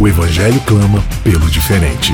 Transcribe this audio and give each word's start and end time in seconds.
O 0.00 0.06
evangelho 0.06 0.60
clama 0.60 1.02
pelo 1.24 1.50
diferente. 1.50 2.12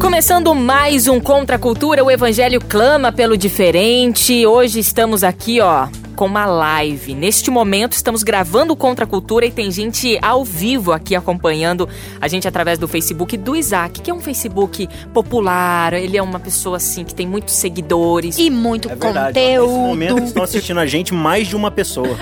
Começando 0.00 0.54
mais 0.54 1.08
um 1.08 1.18
Contra 1.18 1.56
a 1.56 1.58
Cultura, 1.58 2.04
o 2.04 2.10
Evangelho 2.10 2.60
clama 2.60 3.10
pelo 3.10 3.36
diferente. 3.36 4.46
Hoje 4.46 4.78
estamos 4.78 5.24
aqui, 5.24 5.60
ó, 5.60 5.88
com 6.18 6.26
uma 6.26 6.46
live. 6.46 7.14
Neste 7.14 7.48
momento 7.48 7.92
estamos 7.92 8.24
gravando 8.24 8.74
Contra 8.74 9.04
a 9.04 9.08
Cultura 9.08 9.46
e 9.46 9.52
tem 9.52 9.70
gente 9.70 10.18
ao 10.20 10.44
vivo 10.44 10.90
aqui 10.90 11.14
acompanhando 11.14 11.88
a 12.20 12.26
gente 12.26 12.48
através 12.48 12.76
do 12.76 12.88
Facebook 12.88 13.36
do 13.36 13.54
Isaac, 13.54 14.02
que 14.02 14.10
é 14.10 14.14
um 14.14 14.18
Facebook 14.18 14.88
popular. 15.14 15.92
Ele 15.92 16.16
é 16.16 16.22
uma 16.22 16.40
pessoa 16.40 16.78
assim 16.78 17.04
que 17.04 17.14
tem 17.14 17.24
muitos 17.24 17.54
seguidores 17.54 18.36
e 18.36 18.50
muito 18.50 18.90
É 18.90 18.96
verdade, 18.96 19.38
conteúdo. 19.38 19.70
Nesse 19.70 19.78
momento 19.78 20.24
estão 20.24 20.42
assistindo 20.42 20.80
a 20.80 20.86
gente 20.86 21.14
mais 21.14 21.46
de 21.46 21.54
uma 21.54 21.70
pessoa. 21.70 22.10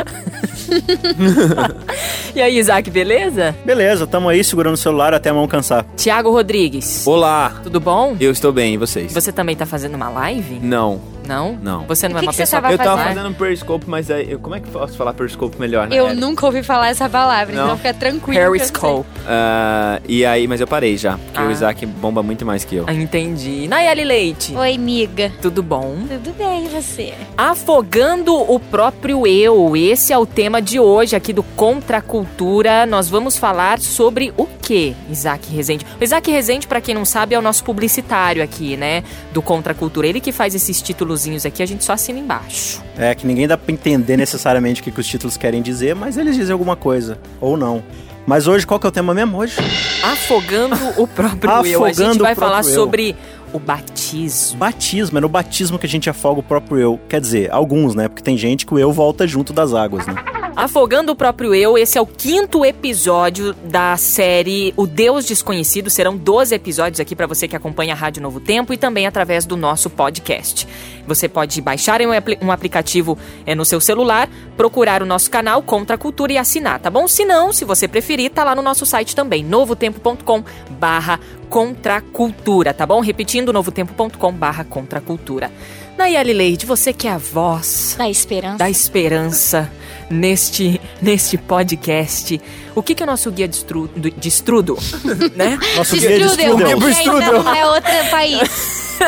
e 2.37 2.43
aí, 2.43 2.59
Isaac, 2.59 2.91
beleza? 2.91 3.57
Beleza, 3.65 4.07
tamo 4.07 4.29
aí 4.29 4.45
segurando 4.45 4.75
o 4.75 4.77
celular 4.77 5.15
até 5.15 5.31
a 5.31 5.35
mão 5.35 5.49
cansar. 5.49 5.87
Tiago 5.97 6.31
Rodrigues. 6.31 7.07
Olá, 7.07 7.63
Tudo 7.63 7.81
bom? 7.81 8.15
eu 8.21 8.31
estou 8.31 8.53
bem, 8.53 8.75
e 8.75 8.77
vocês? 8.77 9.15
Você 9.15 9.33
também 9.33 9.57
tá 9.57 9.65
fazendo 9.65 9.95
uma 9.95 10.11
live? 10.11 10.59
Não, 10.61 11.01
Não? 11.27 11.59
não. 11.61 11.85
Você 11.87 12.09
não 12.09 12.17
O 12.17 12.19
é 12.19 12.21
que 12.21 12.27
uma 12.27 12.33
que 12.33 12.37
você 12.37 12.43
pessoa 12.43 12.63
tava 12.63 12.75
Eu 12.75 12.79
tava 12.79 13.03
fazendo 13.05 13.29
um 13.29 13.33
Periscope, 13.35 13.85
mas 13.89 14.11
aí, 14.11 14.31
eu- 14.31 14.39
como 14.39 14.55
é 14.55 14.61
que 14.61 14.69
eu 14.69 14.73
posso 14.73 14.97
falar 14.97 15.13
Periscope 15.15 15.59
melhor, 15.61 15.89
né? 15.89 15.97
Eu 15.97 16.15
nunca 16.15 16.47
ouvi 16.47 16.63
falar 16.63 16.89
essa 16.89 17.09
palavra, 17.09 17.55
Não. 17.55 17.65
então 17.65 17.77
fica 17.77 17.95
tranquilo. 17.95 18.41
Periscope. 18.41 19.07
Ah, 19.27 20.01
e 20.09 20.25
aí, 20.25 20.47
mas 20.47 20.61
eu 20.61 20.67
parei 20.67 20.97
já, 20.97 21.19
porque 21.19 21.41
Ah. 21.41 21.47
o 21.47 21.51
Isaac 21.51 21.85
bomba 21.87 22.23
muito 22.23 22.45
mais 22.47 22.65
que 22.65 22.77
eu. 22.77 22.85
Ah, 22.87 22.93
Entendi. 22.95 23.67
Nayeli 23.69 24.05
Leite. 24.05 24.55
Oi, 24.57 24.79
miga. 24.79 25.33
Tudo 25.43 25.63
bom? 25.63 25.97
Tudo 26.09 26.33
bem, 26.37 26.67
e 26.67 26.69
você? 26.69 27.15
Afogando 27.37 28.35
o 28.35 28.61
próprio 28.61 29.27
eu. 29.27 29.77
Esse 29.77 30.13
é 30.13 30.19
o 30.19 30.27
tema 30.27 30.61
de 30.61 30.79
hoje 30.79 31.17
aqui 31.17 31.33
do 31.33 31.43
Contra 31.43 31.99
a 31.99 32.03
Cultura. 32.03 32.85
Nós 32.87 33.09
vamos 33.09 33.37
falar 33.37 33.79
sobre 33.79 34.33
o 34.37 34.47
que, 34.47 34.95
Isaac 35.11 35.49
Rezende? 35.55 35.87
O 36.01 36.05
Isaac 36.05 36.31
Rezende, 36.31 36.67
pra 36.67 36.81
quem 36.81 36.95
não 36.95 37.05
sabe, 37.05 37.35
é 37.35 37.39
o 37.39 37.43
nosso 37.43 37.65
publicitário 37.65 38.43
aqui, 38.43 38.77
né? 38.77 39.03
Do 39.33 39.41
Contra 39.41 39.73
a 39.73 39.75
Cultura. 39.75 40.07
Ele 40.07 40.21
que 40.21 40.33
faz 40.33 40.55
esses 40.55 40.83
títulozinhos 41.17 41.47
aqui, 41.47 41.63
a 41.63 41.67
gente 41.67 41.85
só 41.85 41.95
assina 41.95 42.19
embaixo. 42.19 42.83
É 42.97 43.15
que 43.15 43.27
ninguém 43.27 43.49
dá 43.49 43.57
pra 43.57 43.73
entender 43.73 44.17
necessariamente 44.17 44.81
o 44.81 44.85
que, 44.85 44.91
que 44.91 45.01
os 45.01 45.07
títulos 45.07 45.37
querem 45.37 45.63
dizer, 45.63 45.95
mas 45.95 46.17
eles 46.17 46.37
dizem 46.37 46.53
alguma 46.53 46.77
coisa. 46.77 47.19
Ou 47.41 47.57
não. 47.57 47.83
Mas 48.27 48.47
hoje, 48.47 48.67
qual 48.67 48.79
que 48.79 48.87
é 48.87 48.89
o 48.89 48.93
tema 48.93 49.15
mesmo 49.15 49.39
hoje? 49.39 49.57
Afogando 50.03 50.77
o 50.97 51.07
próprio 51.07 51.51
eu. 51.51 51.85
A 51.85 51.89
gente 51.89 52.03
Afogando 52.03 52.25
vai 52.25 52.35
falar 52.35 52.59
eu. 52.59 52.65
sobre 52.65 53.17
o 53.53 53.59
batismo. 53.59 54.59
Batismo. 54.59 55.19
É 55.19 55.21
no 55.21 55.29
batismo 55.29 55.79
que 55.79 55.87
a 55.87 55.89
gente 55.89 56.11
afoga 56.11 56.41
o 56.41 56.43
próprio 56.43 56.79
eu. 56.79 57.01
Quer 57.09 57.21
dizer, 57.21 57.53
alguns, 57.53 57.95
né? 57.95 58.09
Porque 58.09 58.23
tem 58.23 58.37
gente 58.37 58.67
que 58.67 58.75
o 58.75 58.79
eu 58.79 58.93
volta 58.93 59.27
junto 59.27 59.53
das 59.53 59.73
águas, 59.73 60.07
né? 60.07 60.15
Afogando 60.57 61.13
o 61.13 61.15
próprio 61.15 61.55
eu, 61.55 61.77
esse 61.77 61.99
é 61.99 62.01
o 62.01 62.07
quinto 62.07 62.65
episódio 62.65 63.53
da 63.65 63.95
série 63.99 64.73
O 64.75 64.87
Deus 64.87 65.27
Desconhecido. 65.27 65.91
Serão 65.91 66.17
12 66.17 66.55
episódios 66.55 66.99
aqui 66.99 67.15
para 67.15 67.27
você 67.27 67.47
que 67.47 67.55
acompanha 67.55 67.93
a 67.93 67.97
Rádio 67.97 68.23
Novo 68.23 68.41
Tempo 68.41 68.73
e 68.73 68.79
também 68.79 69.07
através 69.07 69.45
do 69.45 69.55
nosso 69.55 69.91
podcast. 69.91 70.67
Você 71.07 71.29
pode 71.29 71.61
baixar 71.61 72.01
um, 72.01 72.11
apli- 72.11 72.39
aplicativo 72.51 73.19
é, 73.45 73.55
no 73.55 73.67
seu 73.67 73.83
celular, 73.83 74.31
procurar 74.57 75.03
o 75.03 75.07
nosso 75.07 75.31
canal 75.31 75.61
Contra 75.63 75.97
a 75.97 75.99
Cultura 75.99 76.33
e 76.33 76.39
assinar, 76.39 76.81
tá 76.81 76.89
bom? 76.89 77.07
Se 77.07 77.27
não, 77.27 77.53
se 77.53 77.67
você 77.67 77.87
preferir, 77.87 78.31
tá 78.31 78.43
lá 78.43 78.55
no 78.55 78.63
nosso 78.63 78.87
site 78.87 79.15
também, 79.15 79.45
novotempo.com 79.45 80.43
barra 80.71 81.21
contracultura, 81.51 82.73
tá 82.73 82.87
bom? 82.87 83.01
Repetindo, 83.01 83.53
novotempo.com 83.53 84.33
barra 84.33 84.65
contracultura. 84.65 85.53
Nayeli 85.99 86.33
Leite, 86.33 86.65
você 86.67 86.93
que 86.95 87.07
é 87.09 87.13
a 87.13 87.19
voz 87.19 87.95
Da 87.97 88.09
esperança. 88.09 88.59
da 88.59 88.69
esperança 88.71 89.71
neste, 90.11 90.81
neste 91.01 91.37
podcast. 91.39 92.41
O 92.75 92.83
que, 92.83 92.95
que 92.95 93.03
é 93.03 93.05
o 93.05 93.07
nosso 93.07 93.31
guia 93.31 93.49
de, 93.49 93.57
estru, 93.57 93.89
do- 93.97 94.11
de 94.11 94.29
estrudo? 94.29 94.79
né? 95.35 95.59
Nosso 95.77 95.97
guia 95.97 96.19
de 96.19 96.25
Strudel. 96.27 96.57
Strudel. 96.57 96.79
Que 96.79 97.11
ainda 97.11 97.33
não 97.43 97.55
é 97.55 97.67
outro 97.67 98.11
país. 98.11 98.87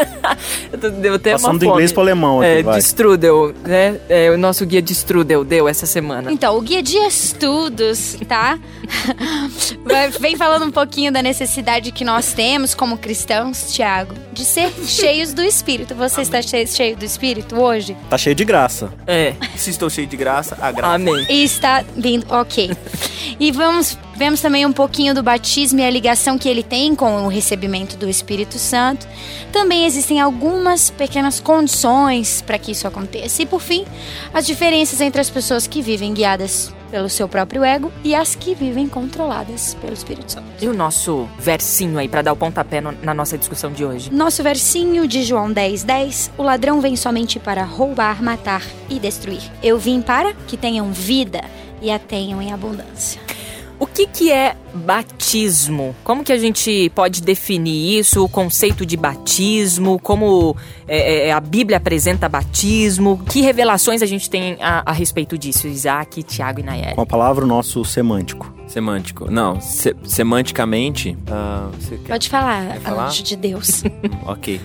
Deu 1.00 1.14
até 1.14 1.30
uma 1.32 1.38
Passando 1.38 1.58
do 1.58 1.64
fome. 1.64 1.72
inglês 1.72 1.92
pro 1.92 2.02
alemão 2.02 2.40
aqui, 2.42 2.50
É, 2.50 2.62
vai. 2.62 2.74
de 2.78 2.84
strudel, 2.84 3.54
né? 3.66 3.98
É, 4.08 4.30
o 4.30 4.36
nosso 4.36 4.66
guia 4.66 4.82
de 4.82 4.92
strudel 4.92 5.42
deu 5.44 5.66
essa 5.66 5.86
semana. 5.86 6.30
Então, 6.30 6.58
o 6.58 6.60
guia 6.60 6.82
de 6.82 6.96
estudos, 6.98 8.16
tá? 8.28 8.58
Vai- 9.84 10.10
Vem 10.10 10.36
falando 10.36 10.66
um 10.66 10.70
pouquinho 10.70 11.10
da 11.10 11.22
necessidade 11.22 11.90
que 11.92 12.04
nós 12.04 12.32
temos 12.34 12.74
como 12.74 12.98
cristãos, 12.98 13.72
Tiago, 13.72 14.14
de 14.32 14.44
ser 14.44 14.70
cheios 14.84 15.32
do 15.32 15.42
Espírito. 15.42 15.94
Você 15.94 16.20
está 16.20 16.42
cheio, 16.42 16.66
cheio 16.68 16.94
do 16.96 17.04
Espírito 17.04 17.56
hoje? 17.58 17.96
Tá 18.10 18.18
cheio 18.18 18.34
de 18.36 18.44
graça. 18.44 18.92
É, 19.06 19.34
Se 19.56 19.70
estou 19.70 19.88
cheio 19.88 20.06
de 20.06 20.16
graça, 20.18 20.56
a 20.60 20.70
amém. 20.84 21.26
E 21.28 21.44
está 21.44 21.84
vindo, 21.96 22.26
ok. 22.28 22.70
E 23.40 23.52
vamos, 23.52 23.96
vemos 24.16 24.40
também 24.40 24.66
um 24.66 24.72
pouquinho 24.72 25.14
do 25.14 25.22
batismo 25.22 25.78
e 25.80 25.84
a 25.84 25.90
ligação 25.90 26.36
que 26.38 26.48
ele 26.48 26.62
tem 26.62 26.94
com 26.94 27.24
o 27.24 27.28
recebimento 27.28 27.96
do 27.96 28.08
Espírito 28.08 28.58
Santo. 28.58 29.06
Também 29.52 29.86
existem 29.86 30.20
algumas 30.20 30.90
pequenas 30.90 31.40
condições 31.40 32.42
para 32.42 32.58
que 32.58 32.72
isso 32.72 32.86
aconteça. 32.86 33.42
E 33.42 33.46
por 33.46 33.60
fim, 33.60 33.84
as 34.32 34.46
diferenças 34.46 35.00
entre 35.00 35.20
as 35.20 35.30
pessoas 35.30 35.66
que 35.66 35.80
vivem 35.80 36.12
guiadas 36.12 36.72
pelo 36.90 37.08
seu 37.08 37.28
próprio 37.28 37.62
ego 37.64 37.92
e 38.04 38.14
as 38.14 38.34
que 38.34 38.54
vivem 38.54 38.88
controladas 38.88 39.74
pelo 39.80 39.92
Espírito 39.92 40.32
Santo. 40.32 40.46
E 40.60 40.68
o 40.68 40.74
nosso 40.74 41.28
versinho 41.38 41.98
aí 41.98 42.08
pra 42.08 42.22
dar 42.22 42.32
o 42.32 42.36
pontapé 42.36 42.80
no- 42.80 42.94
na 43.02 43.12
nossa 43.14 43.36
discussão 43.38 43.70
de 43.72 43.84
hoje? 43.84 44.12
Nosso 44.12 44.42
versinho 44.42 45.06
de 45.06 45.22
João 45.22 45.52
10, 45.52 45.82
10, 45.84 46.30
o 46.38 46.42
ladrão 46.42 46.80
vem 46.80 46.96
somente 46.96 47.38
para 47.38 47.62
roubar, 47.64 48.22
matar 48.22 48.62
e 48.88 48.98
destruir. 48.98 49.42
Eu 49.62 49.78
vim 49.78 50.00
para 50.00 50.32
que 50.46 50.56
tenham 50.56 50.92
vida 50.92 51.42
e 51.80 51.90
a 51.90 51.98
tenham 51.98 52.40
em 52.42 52.52
abundância. 52.52 53.20
O 53.80 53.86
que, 53.86 54.06
que 54.08 54.32
é 54.32 54.56
batismo? 54.74 55.94
Como 56.02 56.24
que 56.24 56.32
a 56.32 56.38
gente 56.38 56.90
pode 56.94 57.22
definir 57.22 57.98
isso? 58.00 58.24
O 58.24 58.28
conceito 58.28 58.84
de 58.84 58.96
batismo? 58.96 59.98
Como 60.00 60.56
é, 60.86 61.28
é, 61.28 61.32
a 61.32 61.38
Bíblia 61.40 61.76
apresenta 61.76 62.28
batismo? 62.28 63.22
Que 63.30 63.40
revelações 63.40 64.02
a 64.02 64.06
gente 64.06 64.28
tem 64.28 64.56
a, 64.60 64.82
a 64.84 64.92
respeito 64.92 65.38
disso? 65.38 65.68
Isaac, 65.68 66.22
Tiago 66.24 66.60
e 66.60 66.62
Nayeli. 66.64 66.94
Com 66.96 67.02
a 67.02 67.06
palavra, 67.06 67.44
o 67.44 67.48
nosso 67.48 67.84
semântico. 67.84 68.52
Semântico. 68.66 69.30
Não, 69.30 69.60
se- 69.60 69.94
semanticamente. 70.04 71.16
ah, 71.30 71.68
você 71.78 71.96
quer- 71.98 72.08
Pode 72.08 72.28
falar, 72.28 72.72
Quer 72.74 72.80
falar? 72.80 73.06
anjo 73.06 73.22
de 73.22 73.36
Deus. 73.36 73.82
Ok. 74.26 74.60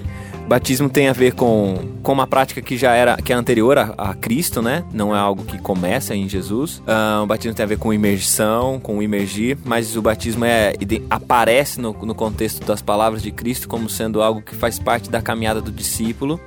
Batismo 0.47 0.89
tem 0.89 1.07
a 1.07 1.13
ver 1.13 1.33
com, 1.33 1.79
com 2.03 2.11
uma 2.11 2.27
prática 2.27 2.61
que 2.61 2.77
já 2.77 2.93
era 2.93 3.17
que 3.17 3.31
é 3.31 3.35
anterior 3.35 3.77
a, 3.77 3.93
a 3.97 4.13
Cristo, 4.13 4.61
né? 4.61 4.83
Não 4.93 5.15
é 5.15 5.19
algo 5.19 5.43
que 5.43 5.57
começa 5.57 6.15
em 6.15 6.27
Jesus. 6.27 6.81
Ah, 6.85 7.21
o 7.23 7.25
batismo 7.25 7.55
tem 7.55 7.63
a 7.63 7.67
ver 7.67 7.77
com 7.77 7.93
imersão, 7.93 8.79
com 8.79 9.01
imergir, 9.01 9.57
mas 9.65 9.95
o 9.95 10.01
batismo 10.01 10.45
é 10.45 10.73
aparece 11.09 11.79
no, 11.79 11.93
no 11.93 12.13
contexto 12.13 12.65
das 12.65 12.81
palavras 12.81 13.21
de 13.23 13.31
Cristo 13.31 13.67
como 13.67 13.89
sendo 13.89 14.21
algo 14.21 14.41
que 14.41 14.55
faz 14.55 14.77
parte 14.77 15.09
da 15.09 15.21
caminhada 15.21 15.61
do 15.61 15.71
discípulo. 15.71 16.39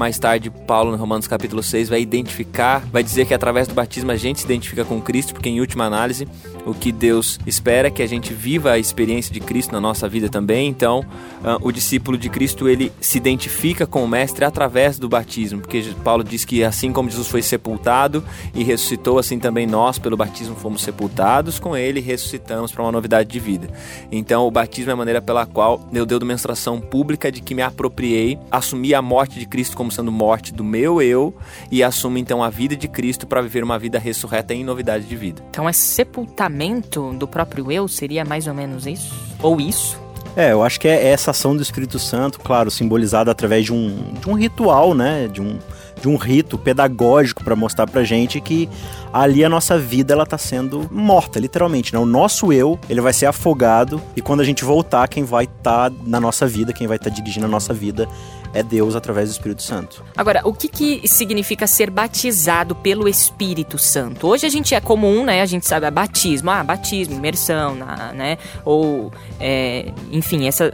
Mais 0.00 0.18
tarde, 0.18 0.48
Paulo, 0.48 0.92
no 0.92 0.96
Romanos 0.96 1.26
capítulo 1.26 1.62
6, 1.62 1.90
vai 1.90 2.00
identificar, 2.00 2.82
vai 2.90 3.02
dizer 3.02 3.26
que 3.26 3.34
através 3.34 3.68
do 3.68 3.74
batismo 3.74 4.10
a 4.10 4.16
gente 4.16 4.40
se 4.40 4.46
identifica 4.46 4.82
com 4.82 4.98
Cristo, 4.98 5.34
porque 5.34 5.50
em 5.50 5.60
última 5.60 5.84
análise, 5.84 6.26
o 6.64 6.72
que 6.72 6.90
Deus 6.90 7.38
espera 7.46 7.88
é 7.88 7.90
que 7.90 8.02
a 8.02 8.06
gente 8.06 8.32
viva 8.32 8.72
a 8.72 8.78
experiência 8.78 9.30
de 9.30 9.40
Cristo 9.40 9.72
na 9.72 9.80
nossa 9.80 10.08
vida 10.08 10.30
também. 10.30 10.68
Então, 10.68 11.04
ah, 11.44 11.58
o 11.60 11.70
discípulo 11.70 12.16
de 12.16 12.30
Cristo, 12.30 12.66
ele 12.66 12.90
se 12.98 13.18
identifica 13.18 13.86
com 13.86 14.02
o 14.02 14.08
mestre 14.08 14.42
através 14.42 14.98
do 14.98 15.06
batismo, 15.06 15.60
porque 15.60 15.82
Paulo 16.02 16.24
diz 16.24 16.46
que 16.46 16.64
assim 16.64 16.92
como 16.92 17.10
Jesus 17.10 17.28
foi 17.28 17.42
sepultado 17.42 18.24
e 18.54 18.64
ressuscitou, 18.64 19.18
assim 19.18 19.38
também 19.38 19.66
nós, 19.66 19.98
pelo 19.98 20.16
batismo, 20.16 20.56
fomos 20.56 20.80
sepultados 20.80 21.58
com 21.58 21.76
ele 21.76 22.00
e 22.00 22.02
ressuscitamos 22.02 22.72
para 22.72 22.82
uma 22.82 22.92
novidade 22.92 23.28
de 23.28 23.38
vida. 23.38 23.68
Então, 24.10 24.46
o 24.46 24.50
batismo 24.50 24.90
é 24.92 24.94
a 24.94 24.96
maneira 24.96 25.20
pela 25.20 25.44
qual 25.44 25.86
eu 25.92 26.06
deu 26.06 26.18
demonstração 26.18 26.80
pública 26.80 27.30
de 27.30 27.42
que 27.42 27.54
me 27.54 27.60
apropriei, 27.60 28.38
assumi 28.50 28.94
a 28.94 29.02
morte 29.02 29.38
de 29.38 29.44
Cristo 29.44 29.76
como 29.76 29.89
sendo 29.90 30.12
morte 30.12 30.52
do 30.52 30.62
meu 30.62 31.02
eu 31.02 31.34
e 31.70 31.82
assumo 31.82 32.18
então 32.18 32.42
a 32.42 32.50
vida 32.50 32.76
de 32.76 32.88
Cristo 32.88 33.26
para 33.26 33.42
viver 33.42 33.64
uma 33.64 33.78
vida 33.78 33.98
ressurreta 33.98 34.54
em 34.54 34.64
novidade 34.64 35.04
de 35.04 35.16
vida. 35.16 35.42
Então 35.50 35.68
é 35.68 35.72
sepultamento 35.72 37.12
do 37.14 37.26
próprio 37.26 37.70
eu? 37.70 37.88
Seria 37.88 38.24
mais 38.24 38.46
ou 38.46 38.54
menos 38.54 38.86
isso? 38.86 39.14
Ou 39.42 39.60
isso? 39.60 39.98
É, 40.36 40.52
eu 40.52 40.62
acho 40.62 40.78
que 40.78 40.86
é 40.86 41.08
essa 41.08 41.32
ação 41.32 41.56
do 41.56 41.62
Espírito 41.62 41.98
Santo, 41.98 42.38
claro, 42.38 42.70
simbolizada 42.70 43.30
através 43.30 43.64
de 43.64 43.72
um, 43.72 44.12
de 44.14 44.28
um 44.28 44.34
ritual, 44.34 44.94
né? 44.94 45.26
De 45.26 45.40
um, 45.40 45.58
de 46.00 46.08
um 46.08 46.16
rito 46.16 46.56
pedagógico 46.56 47.42
para 47.42 47.56
mostrar 47.56 47.86
pra 47.86 48.04
gente 48.04 48.40
que 48.40 48.68
ali 49.12 49.44
a 49.44 49.48
nossa 49.48 49.76
vida 49.76 50.14
ela 50.14 50.24
tá 50.24 50.38
sendo 50.38 50.88
morta, 50.90 51.40
literalmente, 51.40 51.92
né? 51.92 51.98
O 51.98 52.06
nosso 52.06 52.52
eu, 52.52 52.78
ele 52.88 53.00
vai 53.00 53.12
ser 53.12 53.26
afogado 53.26 54.00
e 54.14 54.22
quando 54.22 54.40
a 54.40 54.44
gente 54.44 54.64
voltar, 54.64 55.08
quem 55.08 55.24
vai 55.24 55.44
estar 55.44 55.90
tá 55.90 55.96
na 56.06 56.20
nossa 56.20 56.46
vida, 56.46 56.72
quem 56.72 56.86
vai 56.86 56.96
estar 56.96 57.10
tá 57.10 57.16
dirigindo 57.16 57.46
a 57.46 57.48
nossa 57.48 57.74
vida 57.74 58.08
é 58.52 58.62
Deus 58.62 58.96
através 58.96 59.28
do 59.28 59.32
Espírito 59.32 59.62
Santo. 59.62 60.04
Agora, 60.16 60.42
o 60.44 60.52
que, 60.52 60.68
que 60.68 61.08
significa 61.08 61.66
ser 61.66 61.90
batizado 61.90 62.74
pelo 62.74 63.08
Espírito 63.08 63.78
Santo? 63.78 64.26
Hoje 64.26 64.46
a 64.46 64.48
gente 64.50 64.74
é 64.74 64.80
comum, 64.80 65.24
né? 65.24 65.42
A 65.42 65.46
gente 65.46 65.66
sabe 65.66 65.86
é 65.86 65.90
batismo, 65.90 66.50
ah, 66.50 66.62
batismo, 66.62 67.14
imersão, 67.14 67.74
né? 68.14 68.38
Ou, 68.64 69.12
é, 69.38 69.92
enfim, 70.10 70.46
essa, 70.46 70.70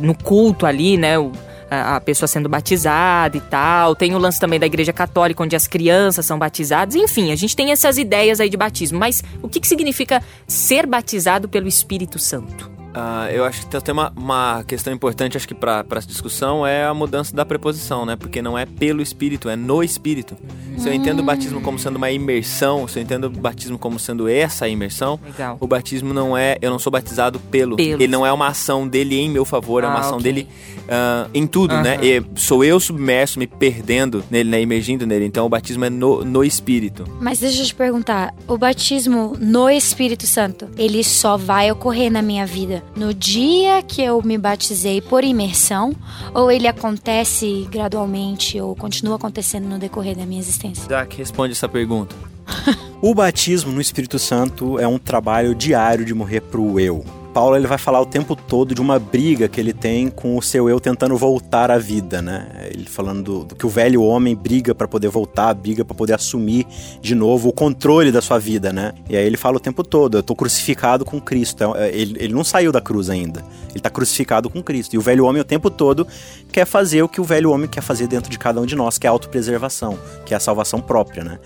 no 0.00 0.14
culto 0.14 0.66
ali, 0.66 0.96
né? 0.96 1.18
O, 1.18 1.32
a 1.70 2.00
pessoa 2.00 2.26
sendo 2.26 2.48
batizada 2.48 3.36
e 3.36 3.40
tal. 3.40 3.94
Tem 3.94 4.14
o 4.14 4.18
lance 4.18 4.40
também 4.40 4.58
da 4.58 4.66
igreja 4.66 4.92
católica, 4.92 5.42
onde 5.42 5.54
as 5.54 5.68
crianças 5.68 6.26
são 6.26 6.38
batizadas. 6.38 6.96
Enfim, 6.96 7.30
a 7.30 7.36
gente 7.36 7.54
tem 7.54 7.70
essas 7.70 7.96
ideias 7.96 8.40
aí 8.40 8.50
de 8.50 8.56
batismo. 8.56 8.98
Mas 8.98 9.22
o 9.40 9.48
que, 9.48 9.60
que 9.60 9.68
significa 9.68 10.22
ser 10.46 10.84
batizado 10.86 11.48
pelo 11.48 11.68
Espírito 11.68 12.18
Santo? 12.18 12.79
Uh, 12.90 13.30
eu 13.30 13.44
acho 13.44 13.66
que 13.66 13.80
tem 13.80 13.92
uma, 13.92 14.12
uma 14.16 14.64
questão 14.64 14.92
importante, 14.92 15.36
acho 15.36 15.46
que 15.46 15.54
para 15.54 15.84
essa 15.92 16.08
discussão, 16.08 16.66
é 16.66 16.84
a 16.84 16.92
mudança 16.92 17.34
da 17.34 17.44
preposição, 17.44 18.04
né? 18.04 18.16
Porque 18.16 18.42
não 18.42 18.58
é 18.58 18.66
pelo 18.66 19.00
Espírito, 19.00 19.48
é 19.48 19.54
no 19.54 19.82
Espírito. 19.82 20.36
Se 20.76 20.88
eu 20.88 20.92
entendo 20.94 21.20
o 21.20 21.22
batismo 21.22 21.60
como 21.60 21.78
sendo 21.78 21.96
uma 21.96 22.10
imersão, 22.10 22.88
se 22.88 22.98
eu 22.98 23.02
entendo 23.02 23.24
o 23.24 23.30
batismo 23.30 23.78
como 23.78 23.98
sendo 23.98 24.28
essa 24.28 24.66
imersão, 24.66 25.20
Legal. 25.24 25.56
o 25.60 25.66
batismo 25.66 26.12
não 26.12 26.36
é, 26.36 26.58
eu 26.60 26.70
não 26.70 26.78
sou 26.78 26.90
batizado 26.90 27.38
pelo. 27.38 27.76
pelo. 27.76 28.02
Ele 28.02 28.08
não 28.08 28.26
é 28.26 28.32
uma 28.32 28.48
ação 28.48 28.88
dele 28.88 29.16
em 29.16 29.30
meu 29.30 29.44
favor, 29.44 29.84
ah, 29.84 29.86
é 29.86 29.90
uma 29.90 29.98
ah, 29.98 30.00
ação 30.00 30.18
okay. 30.18 30.32
dele 30.32 30.48
uh, 30.84 31.30
em 31.32 31.46
tudo, 31.46 31.74
né? 31.76 31.98
E 32.02 32.22
sou 32.34 32.64
eu 32.64 32.80
submerso, 32.80 33.38
me 33.38 33.46
perdendo 33.46 34.24
nele, 34.30 34.50
né? 34.50 34.60
Emergindo 34.60 35.06
nele. 35.06 35.26
Então 35.26 35.46
o 35.46 35.48
batismo 35.48 35.84
é 35.84 35.90
no, 35.90 36.24
no 36.24 36.42
Espírito. 36.42 37.04
Mas 37.20 37.38
deixa 37.38 37.62
eu 37.62 37.66
te 37.66 37.74
perguntar, 37.74 38.34
o 38.48 38.58
batismo 38.58 39.36
no 39.38 39.68
Espírito 39.70 40.26
Santo, 40.26 40.68
ele 40.76 41.04
só 41.04 41.36
vai 41.36 41.70
ocorrer 41.70 42.10
na 42.10 42.22
minha 42.22 42.46
vida 42.46 42.79
no 42.96 43.12
dia 43.14 43.82
que 43.82 44.02
eu 44.02 44.22
me 44.22 44.36
batizei 44.36 45.00
por 45.00 45.24
imersão 45.24 45.94
ou 46.34 46.50
ele 46.50 46.66
acontece 46.68 47.66
gradualmente 47.70 48.60
ou 48.60 48.74
continua 48.74 49.16
acontecendo 49.16 49.68
no 49.68 49.78
decorrer 49.78 50.16
da 50.16 50.26
minha 50.26 50.40
existência? 50.40 50.86
Jack, 50.88 51.16
responde 51.16 51.52
essa 51.52 51.68
pergunta. 51.68 52.14
o 53.00 53.14
batismo 53.14 53.72
no 53.72 53.80
Espírito 53.80 54.18
Santo 54.18 54.78
é 54.78 54.86
um 54.86 54.98
trabalho 54.98 55.54
diário 55.54 56.04
de 56.04 56.14
morrer 56.14 56.40
pro 56.40 56.78
eu. 56.80 57.04
Paulo 57.32 57.56
ele 57.56 57.66
vai 57.66 57.78
falar 57.78 58.00
o 58.00 58.06
tempo 58.06 58.34
todo 58.34 58.74
de 58.74 58.80
uma 58.80 58.98
briga 58.98 59.48
que 59.48 59.60
ele 59.60 59.72
tem 59.72 60.08
com 60.08 60.36
o 60.36 60.42
seu 60.42 60.68
eu 60.68 60.80
tentando 60.80 61.16
voltar 61.16 61.70
à 61.70 61.78
vida, 61.78 62.20
né? 62.20 62.48
Ele 62.72 62.86
falando 62.86 63.22
do, 63.22 63.44
do 63.44 63.54
que 63.54 63.64
o 63.64 63.68
velho 63.68 64.02
homem 64.02 64.34
briga 64.34 64.74
para 64.74 64.88
poder 64.88 65.08
voltar, 65.08 65.54
briga 65.54 65.84
para 65.84 65.94
poder 65.94 66.14
assumir 66.14 66.66
de 67.00 67.14
novo 67.14 67.48
o 67.48 67.52
controle 67.52 68.10
da 68.10 68.20
sua 68.20 68.38
vida, 68.38 68.72
né? 68.72 68.92
E 69.08 69.16
aí 69.16 69.24
ele 69.24 69.36
fala 69.36 69.56
o 69.56 69.60
tempo 69.60 69.84
todo: 69.84 70.18
eu 70.18 70.22
tô 70.22 70.34
crucificado 70.34 71.04
com 71.04 71.20
Cristo. 71.20 71.74
É, 71.76 71.88
ele, 71.90 72.16
ele 72.18 72.34
não 72.34 72.44
saiu 72.44 72.72
da 72.72 72.80
cruz 72.80 73.08
ainda. 73.08 73.44
Ele 73.70 73.80
tá 73.80 73.90
crucificado 73.90 74.50
com 74.50 74.62
Cristo. 74.62 74.94
E 74.94 74.98
o 74.98 75.00
velho 75.00 75.24
homem 75.24 75.40
o 75.40 75.44
tempo 75.44 75.70
todo 75.70 76.06
quer 76.52 76.64
fazer 76.64 77.02
o 77.02 77.08
que 77.08 77.20
o 77.20 77.24
velho 77.24 77.50
homem 77.50 77.68
quer 77.68 77.82
fazer 77.82 78.08
dentro 78.08 78.30
de 78.30 78.38
cada 78.38 78.60
um 78.60 78.66
de 78.66 78.74
nós, 78.74 78.98
que 78.98 79.06
é 79.06 79.08
a 79.08 79.12
autopreservação, 79.12 79.98
que 80.26 80.34
é 80.34 80.36
a 80.36 80.40
salvação 80.40 80.80
própria, 80.80 81.22
né? 81.22 81.38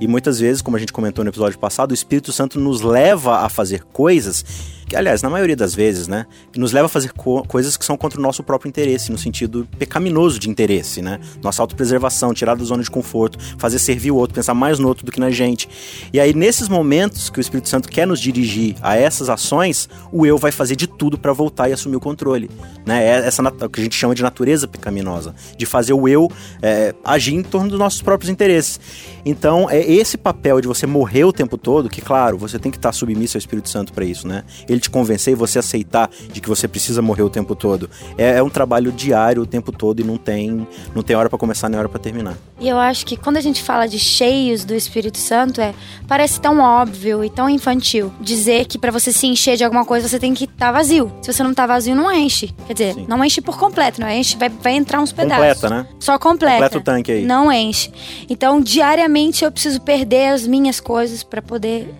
E 0.00 0.06
muitas 0.06 0.38
vezes, 0.38 0.62
como 0.62 0.76
a 0.76 0.80
gente 0.80 0.92
comentou 0.92 1.24
no 1.24 1.30
episódio 1.30 1.58
passado, 1.58 1.90
o 1.90 1.94
Espírito 1.94 2.32
Santo 2.32 2.58
nos 2.60 2.82
leva 2.82 3.38
a 3.38 3.48
fazer 3.48 3.82
coisas 3.84 4.44
que, 4.88 4.96
aliás, 4.96 5.22
na 5.22 5.28
maioria 5.28 5.54
das 5.54 5.74
vezes, 5.74 6.08
né, 6.08 6.26
nos 6.56 6.72
leva 6.72 6.86
a 6.86 6.88
fazer 6.88 7.12
co 7.12 7.42
coisas 7.46 7.76
que 7.76 7.84
são 7.84 7.96
contra 7.96 8.18
o 8.18 8.22
nosso 8.22 8.42
próprio 8.42 8.68
interesse, 8.68 9.12
no 9.12 9.18
sentido 9.18 9.68
pecaminoso 9.78 10.38
de 10.38 10.48
interesse, 10.48 11.02
né? 11.02 11.20
Nossa 11.42 11.62
autopreservação, 11.62 12.32
tirar 12.32 12.56
da 12.56 12.64
zona 12.64 12.82
de 12.82 12.90
conforto, 12.90 13.38
fazer 13.58 13.78
servir 13.78 14.10
o 14.10 14.16
outro, 14.16 14.34
pensar 14.34 14.54
mais 14.54 14.78
no 14.78 14.88
outro 14.88 15.04
do 15.04 15.12
que 15.12 15.20
na 15.20 15.30
gente. 15.30 15.68
E 16.12 16.18
aí, 16.18 16.34
nesses 16.34 16.68
momentos 16.68 17.30
que 17.30 17.38
o 17.38 17.40
Espírito 17.40 17.68
Santo 17.68 17.88
quer 17.88 18.06
nos 18.06 18.20
dirigir 18.20 18.76
a 18.80 18.96
essas 18.96 19.28
ações, 19.28 19.88
o 20.10 20.24
eu 20.24 20.38
vai 20.38 20.50
fazer 20.50 20.74
de 20.74 20.86
tudo 20.86 21.18
para 21.18 21.32
voltar 21.32 21.68
e 21.68 21.72
assumir 21.72 21.96
o 21.96 22.00
controle, 22.00 22.50
né? 22.86 23.04
É 23.04 23.26
essa 23.26 23.42
que 23.68 23.80
a 23.80 23.82
gente 23.82 23.94
chama 23.94 24.14
de 24.14 24.22
natureza 24.22 24.66
pecaminosa, 24.66 25.34
de 25.56 25.66
fazer 25.66 25.92
o 25.92 26.08
eu 26.08 26.30
é, 26.62 26.94
agir 27.04 27.34
em 27.34 27.42
torno 27.42 27.68
dos 27.68 27.78
nossos 27.78 28.00
próprios 28.00 28.30
interesses. 28.30 28.80
Então, 29.24 29.68
é 29.68 29.80
esse 29.80 30.16
papel 30.16 30.60
de 30.60 30.66
você 30.66 30.86
morrer 30.86 31.24
o 31.24 31.32
tempo 31.32 31.58
todo, 31.58 31.88
que 31.88 32.00
claro, 32.00 32.38
você 32.38 32.58
tem 32.58 32.72
que 32.72 32.78
estar 32.78 32.92
submisso 32.92 33.36
ao 33.36 33.38
Espírito 33.38 33.68
Santo 33.68 33.92
para 33.92 34.04
isso, 34.04 34.26
né? 34.26 34.44
Ele 34.68 34.77
te 34.78 34.90
convencer 34.90 35.32
e 35.32 35.36
você 35.36 35.58
aceitar 35.58 36.10
de 36.32 36.40
que 36.40 36.48
você 36.48 36.68
precisa 36.68 37.02
morrer 37.02 37.22
o 37.22 37.30
tempo 37.30 37.54
todo. 37.54 37.88
É, 38.16 38.38
é 38.38 38.42
um 38.42 38.50
trabalho 38.50 38.92
diário 38.92 39.42
o 39.42 39.46
tempo 39.46 39.72
todo 39.72 40.00
e 40.00 40.04
não 40.04 40.16
tem, 40.16 40.66
não 40.94 41.02
tem 41.02 41.16
hora 41.16 41.28
para 41.28 41.38
começar 41.38 41.68
nem 41.68 41.78
hora 41.78 41.88
para 41.88 41.98
terminar. 41.98 42.36
E 42.60 42.68
eu 42.68 42.78
acho 42.78 43.06
que 43.06 43.16
quando 43.16 43.36
a 43.36 43.40
gente 43.40 43.62
fala 43.62 43.86
de 43.86 43.98
cheios 43.98 44.64
do 44.64 44.74
Espírito 44.74 45.18
Santo, 45.18 45.60
é 45.60 45.74
parece 46.06 46.40
tão 46.40 46.58
óbvio 46.58 47.24
e 47.24 47.30
tão 47.30 47.48
infantil 47.48 48.12
dizer 48.20 48.66
que 48.66 48.78
para 48.78 48.90
você 48.90 49.12
se 49.12 49.26
encher 49.26 49.56
de 49.56 49.64
alguma 49.64 49.84
coisa 49.84 50.08
você 50.08 50.18
tem 50.18 50.34
que 50.34 50.44
estar 50.44 50.66
tá 50.66 50.72
vazio. 50.72 51.12
Se 51.22 51.32
você 51.32 51.42
não 51.42 51.54
tá 51.54 51.66
vazio, 51.66 51.94
não 51.94 52.10
enche. 52.12 52.54
Quer 52.66 52.72
dizer, 52.72 52.94
Sim. 52.94 53.06
não 53.08 53.24
enche 53.24 53.40
por 53.40 53.58
completo, 53.58 54.00
não 54.00 54.08
enche, 54.08 54.36
vai, 54.36 54.48
vai 54.48 54.74
entrar 54.74 55.00
uns 55.00 55.12
pedaços. 55.12 55.60
Completa, 55.62 55.70
né? 55.70 55.86
Só 56.00 56.18
completa. 56.18 56.54
Completa 56.54 56.78
o 56.78 56.80
tanque 56.80 57.12
aí. 57.12 57.24
Não 57.24 57.52
enche. 57.52 57.92
Então, 58.28 58.60
diariamente 58.60 59.44
eu 59.44 59.52
preciso 59.52 59.80
perder 59.80 60.28
as 60.28 60.46
minhas 60.46 60.80
coisas 60.80 61.22
para 61.22 61.40
poder 61.40 61.94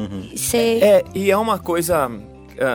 uhum. 0.00 0.30
É, 0.54 1.04
e 1.14 1.30
é 1.30 1.36
uma 1.36 1.58
coisa 1.58 2.10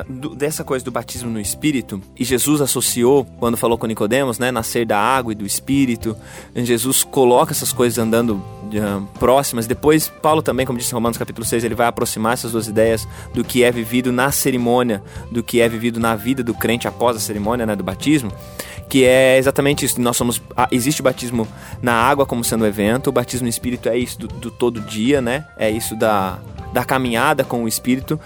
do, 0.08 0.36
dessa 0.36 0.64
coisa 0.64 0.84
do 0.84 0.92
batismo 0.92 1.30
no 1.30 1.40
Espírito, 1.40 2.02
e 2.18 2.24
Jesus 2.24 2.60
associou, 2.62 3.26
quando 3.40 3.56
falou 3.56 3.78
com 3.78 3.86
Nicodemos, 3.86 4.40
né, 4.40 4.52
nascer 4.52 4.86
da 4.86 4.98
água 4.98 5.32
e 5.32 5.36
do 5.36 5.46
Espírito, 5.46 6.18
Jesus 6.56 7.04
coloca 7.04 7.52
essas 7.52 7.72
coisas 7.72 8.00
andando 8.00 8.36
uh, 8.36 9.06
próximas. 9.20 9.68
Depois, 9.68 10.10
Paulo 10.10 10.42
também, 10.42 10.66
como 10.66 10.80
disse 10.80 10.92
em 10.92 10.96
Romanos 10.96 11.18
capítulo 11.18 11.46
6, 11.46 11.64
ele 11.64 11.76
vai 11.76 11.88
aproximar 11.88 12.34
essas 12.34 12.52
duas 12.52 12.68
ideias 12.68 13.08
do 13.34 13.44
que 13.44 13.64
é 13.64 13.72
vivido 13.72 14.12
na 14.12 14.32
cerimônia, 14.32 15.04
do 15.32 15.44
que 15.44 15.62
é 15.62 15.70
vivido 15.70 16.00
na 16.00 16.16
vida 16.16 16.44
do 16.44 16.54
crente 16.54 16.88
após 16.88 17.16
a 17.16 17.20
cerimônia 17.20 17.66
né, 17.66 17.76
do 17.76 17.84
batismo 17.84 18.32
que 18.88 19.04
é 19.04 19.40
exatamente 19.40 19.84
isso. 19.84 20.00
Nós 20.00 20.16
somos. 20.16 20.40
Existe 20.72 21.02
o 21.02 21.04
batismo 21.04 21.48
na 21.82 21.94
água 21.94 22.24
como 22.24 22.44
sendo 22.44 22.64
um 22.64 22.68
evento, 22.68 23.08
o 23.08 23.12
batismo 23.12 23.46
no 23.46 23.50
espírito 23.50 23.90
é 23.90 23.98
isso 23.98 24.20
do, 24.20 24.28
do 24.28 24.52
todo 24.52 24.80
dia, 24.80 25.20
né? 25.22 25.44
É 25.58 25.72
isso 25.72 25.96
da, 25.96 26.38
da 26.76 26.84
caminhada 26.84 27.44
com 27.46 27.64
o 27.64 27.68
espírito. 27.68 28.20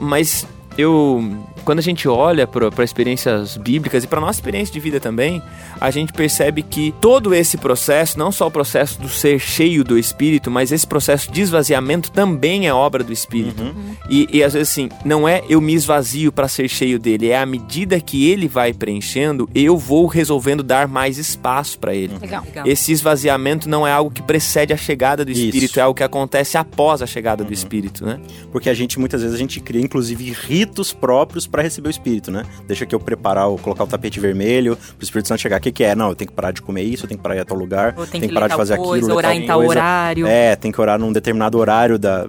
Mas 0.00 0.46
eu 0.78 1.22
quando 1.64 1.78
a 1.78 1.82
gente 1.82 2.06
olha 2.06 2.46
para 2.46 2.84
experiências 2.84 3.56
bíblicas 3.56 4.04
e 4.04 4.06
para 4.06 4.20
nossa 4.20 4.38
experiência 4.38 4.72
de 4.72 4.80
vida 4.80 5.00
também, 5.00 5.42
a 5.80 5.90
gente 5.90 6.12
percebe 6.12 6.62
que 6.62 6.94
todo 7.00 7.34
esse 7.34 7.56
processo, 7.56 8.18
não 8.18 8.30
só 8.30 8.46
o 8.46 8.50
processo 8.50 9.00
do 9.00 9.08
ser 9.08 9.38
cheio 9.38 9.82
do 9.82 9.98
Espírito, 9.98 10.50
mas 10.50 10.70
esse 10.70 10.86
processo 10.86 11.32
de 11.32 11.40
esvaziamento 11.40 12.10
também 12.10 12.66
é 12.66 12.74
obra 12.74 13.02
do 13.02 13.12
Espírito. 13.12 13.62
Uhum. 13.62 13.96
E, 14.08 14.28
e 14.32 14.42
às 14.42 14.52
vezes 14.52 14.70
assim, 14.70 14.88
não 15.04 15.28
é 15.28 15.42
eu 15.48 15.60
me 15.60 15.74
esvazio 15.74 16.30
para 16.30 16.48
ser 16.48 16.68
cheio 16.68 16.98
dele, 16.98 17.28
é 17.28 17.38
à 17.38 17.46
medida 17.46 18.00
que 18.00 18.30
ele 18.30 18.46
vai 18.46 18.72
preenchendo, 18.72 19.48
eu 19.54 19.76
vou 19.76 20.06
resolvendo 20.06 20.62
dar 20.62 20.86
mais 20.86 21.18
espaço 21.18 21.78
para 21.78 21.94
ele. 21.94 22.14
Legal. 22.20 22.44
Esse 22.64 22.92
esvaziamento 22.92 23.68
não 23.68 23.86
é 23.86 23.92
algo 23.92 24.10
que 24.10 24.22
precede 24.22 24.72
a 24.72 24.76
chegada 24.76 25.24
do 25.24 25.30
Espírito, 25.30 25.70
Isso. 25.70 25.80
é 25.80 25.82
algo 25.82 25.96
que 25.96 26.02
acontece 26.02 26.58
após 26.58 27.02
a 27.02 27.06
chegada 27.06 27.42
uhum. 27.42 27.48
do 27.48 27.54
Espírito, 27.54 28.04
né? 28.04 28.20
Porque 28.52 28.68
a 28.68 28.74
gente 28.74 28.98
muitas 28.98 29.22
vezes 29.22 29.34
a 29.34 29.38
gente 29.38 29.60
cria 29.60 29.80
inclusive 29.80 30.30
ritos 30.30 30.92
próprios 30.92 31.46
para 31.54 31.62
receber 31.62 31.86
o 31.86 31.90
Espírito, 31.90 32.32
né? 32.32 32.42
Deixa 32.66 32.84
que 32.84 32.92
eu 32.92 32.98
preparar, 32.98 33.48
colocar 33.58 33.84
o 33.84 33.86
tapete 33.86 34.18
vermelho, 34.18 34.76
pro 34.76 35.04
Espírito 35.04 35.28
Santo 35.28 35.40
chegar. 35.40 35.58
O 35.58 35.60
que, 35.60 35.70
que 35.70 35.84
é? 35.84 35.94
Não, 35.94 36.08
eu 36.08 36.16
tenho 36.16 36.28
que 36.28 36.34
parar 36.34 36.50
de 36.50 36.60
comer 36.60 36.82
isso, 36.82 37.04
eu 37.04 37.08
tenho 37.08 37.16
que 37.16 37.22
parar 37.22 37.36
de 37.36 37.42
ir 37.42 37.42
a 37.42 37.44
tal 37.44 37.56
lugar, 37.56 37.92
tem 37.94 38.06
tenho 38.06 38.26
que 38.26 38.34
parar 38.34 38.48
de 38.48 38.56
fazer 38.56 38.76
coisa, 38.76 39.06
aquilo, 39.06 39.16
orar 39.16 39.36
em 39.36 39.46
tal 39.46 39.58
coisa. 39.58 39.70
horário. 39.70 40.26
É, 40.26 40.56
tem 40.56 40.72
que 40.72 40.80
orar 40.80 40.98
num 40.98 41.12
determinado 41.12 41.56
horário 41.56 41.96
da 41.96 42.26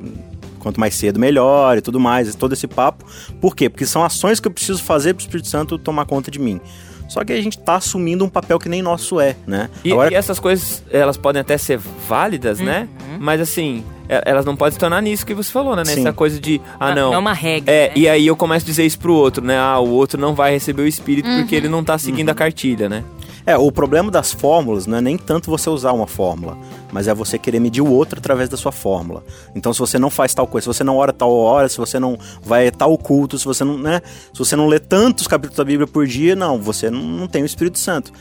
quanto 0.60 0.80
mais 0.80 0.94
cedo 0.94 1.20
melhor 1.20 1.76
e 1.76 1.82
tudo 1.82 2.00
mais, 2.00 2.36
todo 2.36 2.54
esse 2.54 2.68
papo. 2.68 3.04
Por 3.42 3.56
quê? 3.56 3.68
Porque 3.68 3.88
são 3.88 4.04
ações 4.04 4.40
que 4.40 4.48
eu 4.48 4.52
preciso 4.52 4.84
fazer 4.84 5.16
para 5.16 5.22
o 5.22 5.26
Espírito 5.26 5.48
Santo 5.48 5.80
tomar 5.80 6.06
conta 6.06 6.30
de 6.30 6.38
mim. 6.38 6.62
Só 7.08 7.24
que 7.24 7.34
a 7.34 7.42
gente 7.42 7.58
tá 7.58 7.76
assumindo 7.76 8.26
um 8.26 8.30
papel 8.30 8.58
que 8.60 8.68
nem 8.68 8.82
nosso 8.82 9.20
é, 9.20 9.36
né? 9.46 9.70
E, 9.84 9.92
Agora... 9.92 10.12
e 10.12 10.16
essas 10.16 10.40
coisas, 10.40 10.84
elas 10.92 11.18
podem 11.18 11.42
até 11.42 11.58
ser 11.58 11.78
válidas, 11.78 12.60
né? 12.60 12.88
uhum. 13.00 13.12
né? 13.14 13.18
Mas 13.20 13.42
assim, 13.42 13.84
é, 14.10 14.24
elas 14.26 14.46
não 14.46 14.56
podem 14.56 14.74
se 14.74 14.80
tornar 14.80 15.02
nisso 15.02 15.26
que 15.26 15.34
você 15.34 15.52
falou, 15.52 15.76
né? 15.76 15.84
Nessa 15.86 16.14
coisa 16.14 16.40
de, 16.40 16.62
ah, 16.80 16.94
não. 16.94 17.10
Não 17.10 17.16
é 17.16 17.18
uma 17.18 17.34
regra. 17.34 17.72
É, 17.72 17.88
né? 17.88 17.94
e 17.96 18.10
aí 18.10 18.28
eu 18.28 18.36
começo 18.36 18.66
a 18.66 18.68
dizer 18.68 18.86
isso 18.86 19.00
pro 19.00 19.14
outro, 19.14 19.44
né? 19.44 19.58
Ah, 19.58 19.80
o 19.80 19.90
outro 19.90 20.20
não 20.20 20.34
vai 20.34 20.52
receber 20.52 20.84
o 20.84 20.88
espírito 20.88 21.28
uhum. 21.30 21.40
porque 21.40 21.56
ele 21.56 21.70
não 21.70 21.84
tá 21.84 21.98
seguindo 21.98 22.28
uhum. 22.28 22.34
a 22.34 22.36
cartilha, 22.36 22.90
né? 22.90 23.04
É, 23.46 23.56
o 23.56 23.72
problema 23.72 24.10
das 24.10 24.34
fórmulas 24.34 24.88
não 24.88 24.98
é 24.98 25.02
nem 25.02 25.18
tanto 25.18 25.52
você 25.52 25.70
usar 25.70 25.92
uma 25.92 26.08
fórmula, 26.08 26.58
mas 26.92 27.08
é 27.08 27.14
você 27.14 27.38
querer 27.38 27.60
medir 27.60 27.82
o 27.82 27.92
outro 27.92 28.18
através 28.18 28.50
da 28.50 28.58
sua 28.58 28.72
fórmula. 28.72 29.24
Então, 29.54 29.72
se 29.72 29.80
você 29.80 30.00
não 30.00 30.10
faz 30.10 30.34
tal 30.34 30.48
coisa, 30.48 30.64
se 30.64 30.76
você 30.76 30.84
não 30.84 30.98
ora 30.98 31.14
tal 31.14 31.32
hora, 31.32 31.70
se 31.70 31.78
você 31.78 32.00
não 32.00 32.18
vai 32.42 32.72
tal 32.72 32.98
culto, 32.98 33.38
se 33.38 33.46
você 33.46 33.64
não, 33.64 33.78
né, 33.78 34.02
se 34.34 34.40
você 34.40 34.56
não 34.56 34.68
lê 34.68 34.80
tantos 34.80 35.28
capítulos 35.28 35.58
da 35.58 35.64
Bíblia 35.64 35.86
por 35.86 36.08
dia, 36.08 36.36
não, 36.36 36.60
você 36.60 36.90
não, 36.90 37.02
não 37.02 37.28
tem 37.28 37.44
o 37.44 37.46
Espírito 37.46 37.78
Santo. 37.78 38.12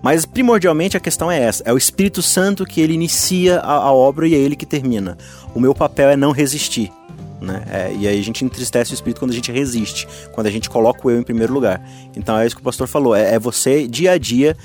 Mas 0.00 0.24
primordialmente 0.24 0.96
a 0.96 1.00
questão 1.00 1.28
é 1.28 1.40
essa: 1.40 1.62
é 1.66 1.72
o 1.72 1.78
Espírito 1.78 2.22
Santo 2.22 2.64
que 2.64 2.80
ele 2.80 2.94
inicia 2.94 3.58
a, 3.58 3.74
a 3.74 3.92
obra 3.92 4.28
e 4.28 4.34
é 4.34 4.38
ele 4.38 4.54
que 4.54 4.66
termina. 4.66 5.18
O 5.54 5.60
meu 5.60 5.74
papel 5.74 6.10
é 6.10 6.16
não 6.16 6.30
resistir. 6.30 6.92
Né? 7.40 7.62
É, 7.70 7.94
e 7.94 8.06
aí 8.06 8.18
a 8.18 8.22
gente 8.22 8.44
entristece 8.44 8.92
o 8.92 8.94
espírito 8.94 9.20
quando 9.20 9.30
a 9.30 9.34
gente 9.34 9.50
resiste, 9.52 10.08
quando 10.32 10.46
a 10.46 10.50
gente 10.50 10.68
coloca 10.68 11.06
o 11.06 11.10
eu 11.10 11.20
em 11.20 11.22
primeiro 11.22 11.52
lugar. 11.52 11.82
Então 12.16 12.38
é 12.38 12.46
isso 12.46 12.56
que 12.56 12.62
o 12.62 12.64
pastor 12.64 12.86
falou, 12.86 13.14
é, 13.14 13.34
é 13.34 13.38
você 13.38 13.86
dia 13.86 14.12
a 14.12 14.18
dia, 14.18 14.56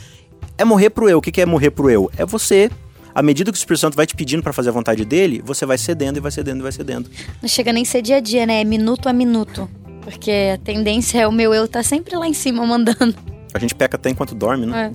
é 0.58 0.66
morrer 0.66 0.90
pro 0.90 1.10
eu. 1.10 1.18
O 1.18 1.22
que, 1.22 1.32
que 1.32 1.42
é 1.42 1.46
morrer 1.46 1.72
pro 1.72 1.90
eu? 1.90 2.10
É 2.18 2.26
você 2.26 2.70
à 3.14 3.22
medida 3.22 3.52
que 3.52 3.58
o 3.58 3.60
Espírito 3.60 3.82
Santo 3.82 3.96
vai 3.96 4.06
te 4.06 4.16
pedindo 4.16 4.42
para 4.42 4.52
fazer 4.52 4.70
a 4.70 4.72
vontade 4.72 5.06
dele, 5.06 5.42
você 5.46 5.66
vai 5.66 5.78
cedendo 5.78 6.18
e 6.18 6.20
vai 6.20 6.32
cedendo 6.32 6.60
e 6.60 6.64
vai 6.64 6.72
cedendo. 6.72 7.10
Não 7.42 7.48
chega 7.48 7.72
nem 7.72 7.84
a 7.84 7.86
ser 7.86 8.02
dia 8.02 8.18
a 8.18 8.20
dia, 8.20 8.46
né? 8.46 8.62
É 8.62 8.64
minuto 8.64 9.08
a 9.08 9.14
minuto. 9.14 9.70
Porque 10.02 10.32
a 10.54 10.58
tendência 10.58 11.20
é 11.20 11.28
o 11.28 11.32
meu 11.32 11.54
eu 11.54 11.68
tá 11.68 11.82
sempre 11.82 12.16
lá 12.16 12.28
em 12.28 12.34
cima 12.34 12.66
mandando. 12.66 13.16
A 13.54 13.60
gente 13.60 13.76
peca 13.76 13.96
até 13.96 14.10
enquanto 14.10 14.34
dorme, 14.34 14.66
né? 14.66 14.92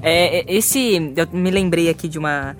É. 0.00 0.38
é, 0.46 0.54
esse. 0.54 1.12
Eu 1.16 1.28
me 1.32 1.50
lembrei 1.50 1.88
aqui 1.88 2.08
de 2.08 2.18
uma 2.18 2.56